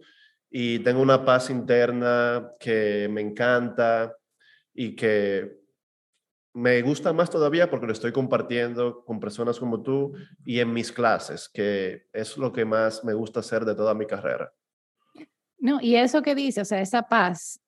[0.50, 4.16] y tengo una paz interna que me encanta
[4.74, 5.62] y que
[6.54, 10.14] me gusta más todavía porque lo estoy compartiendo con personas como tú
[10.44, 14.06] y en mis clases, que es lo que más me gusta hacer de toda mi
[14.06, 14.52] carrera.
[15.62, 17.60] No, y eso que dice, o sea, esa paz,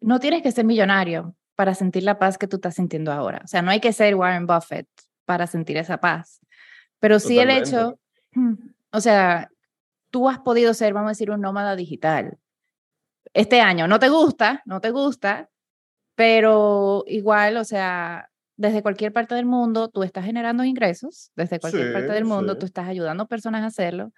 [0.00, 3.42] no tienes que ser millonario para sentir la paz que tú estás sintiendo ahora.
[3.44, 4.88] O sea, no hay que ser Warren Buffett
[5.24, 6.40] para sentir esa paz.
[6.98, 7.70] Pero sí el Totalmente.
[7.70, 8.00] hecho,
[8.32, 8.54] mm,
[8.90, 9.50] o sea,
[10.10, 12.38] tú has podido ser, vamos a decir, un nómada digital.
[13.34, 15.48] Este año no te gusta, no te gusta,
[16.16, 21.92] pero igual, o sea, desde cualquier parte del mundo tú estás generando ingresos, desde cualquier
[21.92, 22.58] parte Sí, del mundo sí.
[22.58, 24.12] tú estás ayudando a personas a hacerlo.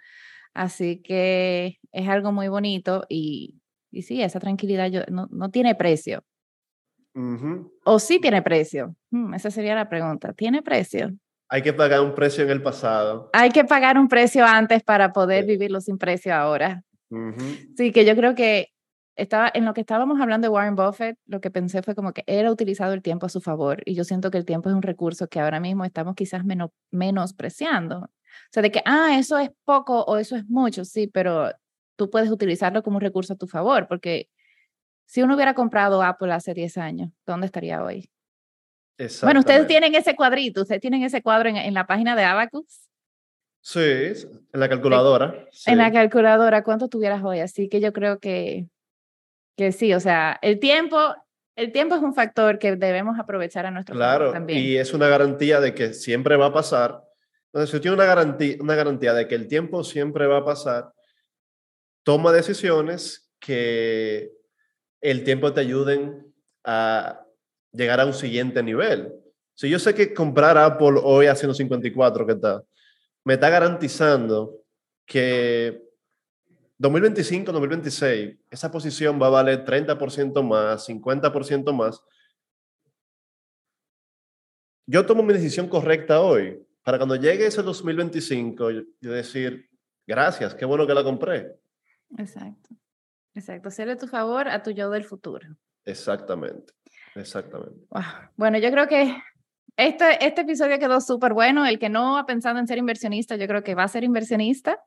[0.54, 5.74] Así que es algo muy bonito y, y sí, esa tranquilidad yo, no, no tiene
[5.74, 6.22] precio.
[7.84, 8.94] ¿O sí tiene precio?
[9.10, 10.32] Hmm, esa sería la pregunta.
[10.32, 11.10] ¿Tiene precio?
[11.48, 13.30] Hay que pagar un precio en el pasado.
[13.32, 15.50] Hay que pagar un precio antes para poder Sí.
[15.50, 16.82] vivirlo sin precio ahora.
[17.76, 18.68] Sí, que yo creo que
[19.16, 22.22] estaba en lo que estábamos hablando de Warren Buffett, lo que pensé fue como que
[22.26, 24.82] ha utilizado el tiempo a su favor y yo siento que el tiempo es un
[24.82, 28.08] recurso que ahora mismo estamos quizás menos menospreciando.
[28.46, 31.50] O sea, de que, ah, eso es poco o eso es mucho, sí, pero
[31.96, 34.28] tú puedes utilizarlo como un recurso a tu favor, porque
[35.06, 38.10] si uno hubiera comprado Apple hace 10 años, ¿dónde estaría hoy?
[39.22, 42.86] Bueno, ustedes tienen ese cuadrito, ustedes tienen ese cuadro en, en la página de Abacus,
[43.62, 45.46] Sí, en la calculadora.
[45.66, 47.40] en la calculadora, ¿cuánto tuvieras hoy?
[47.40, 48.66] Así que yo creo que,
[49.56, 50.98] que sí, o sea, el tiempo,
[51.56, 54.60] el tiempo es un factor que debemos aprovechar a nuestro favor Claro, también.
[54.60, 57.04] y es una garantía de que siempre va a pasar.
[57.52, 60.44] Entonces, si tú tienes una garantía, una garantía de que el tiempo siempre va a
[60.44, 60.92] pasar,
[62.04, 64.32] toma decisiones que
[65.00, 66.32] el tiempo te ayuden
[66.64, 67.24] a
[67.72, 69.12] llegar a un siguiente nivel.
[69.54, 72.64] Si yo sé que comprar Apple hoy a 154, ¿qué tal?
[73.24, 74.62] Me está garantizando
[75.04, 75.82] que
[76.78, 82.02] 2025, 2026, esa posición va a valer 30% más, 50% más.
[84.86, 86.58] Yo tomo mi decisión correcta hoy,
[86.90, 89.70] para cuando llegue ese 2025, yo yo decir,
[90.08, 91.54] gracias, qué bueno que la compré.
[92.18, 92.70] Exacto.
[93.32, 95.46] Exacto, hacerle tu favor a tu yo del futuro.
[95.84, 96.72] Exactamente,
[97.14, 97.86] exactamente.
[98.34, 99.16] Bueno, yo creo que
[99.76, 101.64] este, este episodio quedó súper bueno.
[101.64, 104.80] El que no ha pensado en ser inversionista, yo creo que va a ser inversionista.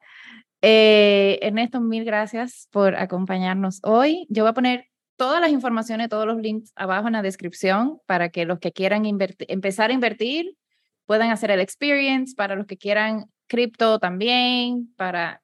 [0.62, 4.28] Eh, Ernesto, mil gracias por acompañarnos hoy.
[4.28, 8.28] Yo voy a poner todas las informaciones, todos los links abajo en la descripción para
[8.28, 10.58] que los que quieran empezar a invertir
[11.06, 15.42] puedan hacer el experience, para los que quieran cripto también, para,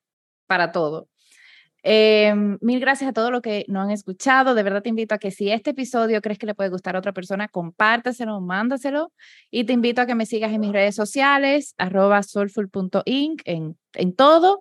[0.47, 1.07] para todo.
[1.81, 4.53] Eh, mil gracias a todos los que nos han escuchado.
[4.53, 6.99] De verdad te invito a que si este episodio crees que le puede gustar a
[6.99, 9.13] otra persona, compártaselo, mándaselo.
[9.49, 14.15] Y te invito a que me sigas en mis redes sociales, arroba soulful.inc en, en
[14.15, 14.59] todo.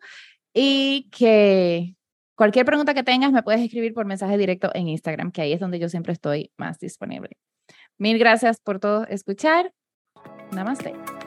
[0.54, 1.94] Y que
[2.34, 5.60] cualquier pregunta que tengas me puedes escribir por mensaje directo en Instagram, que ahí es
[5.60, 7.36] donde yo siempre estoy más disponible.
[7.98, 9.72] Mil gracias por todo escuchar.
[10.52, 11.17] ナマステ。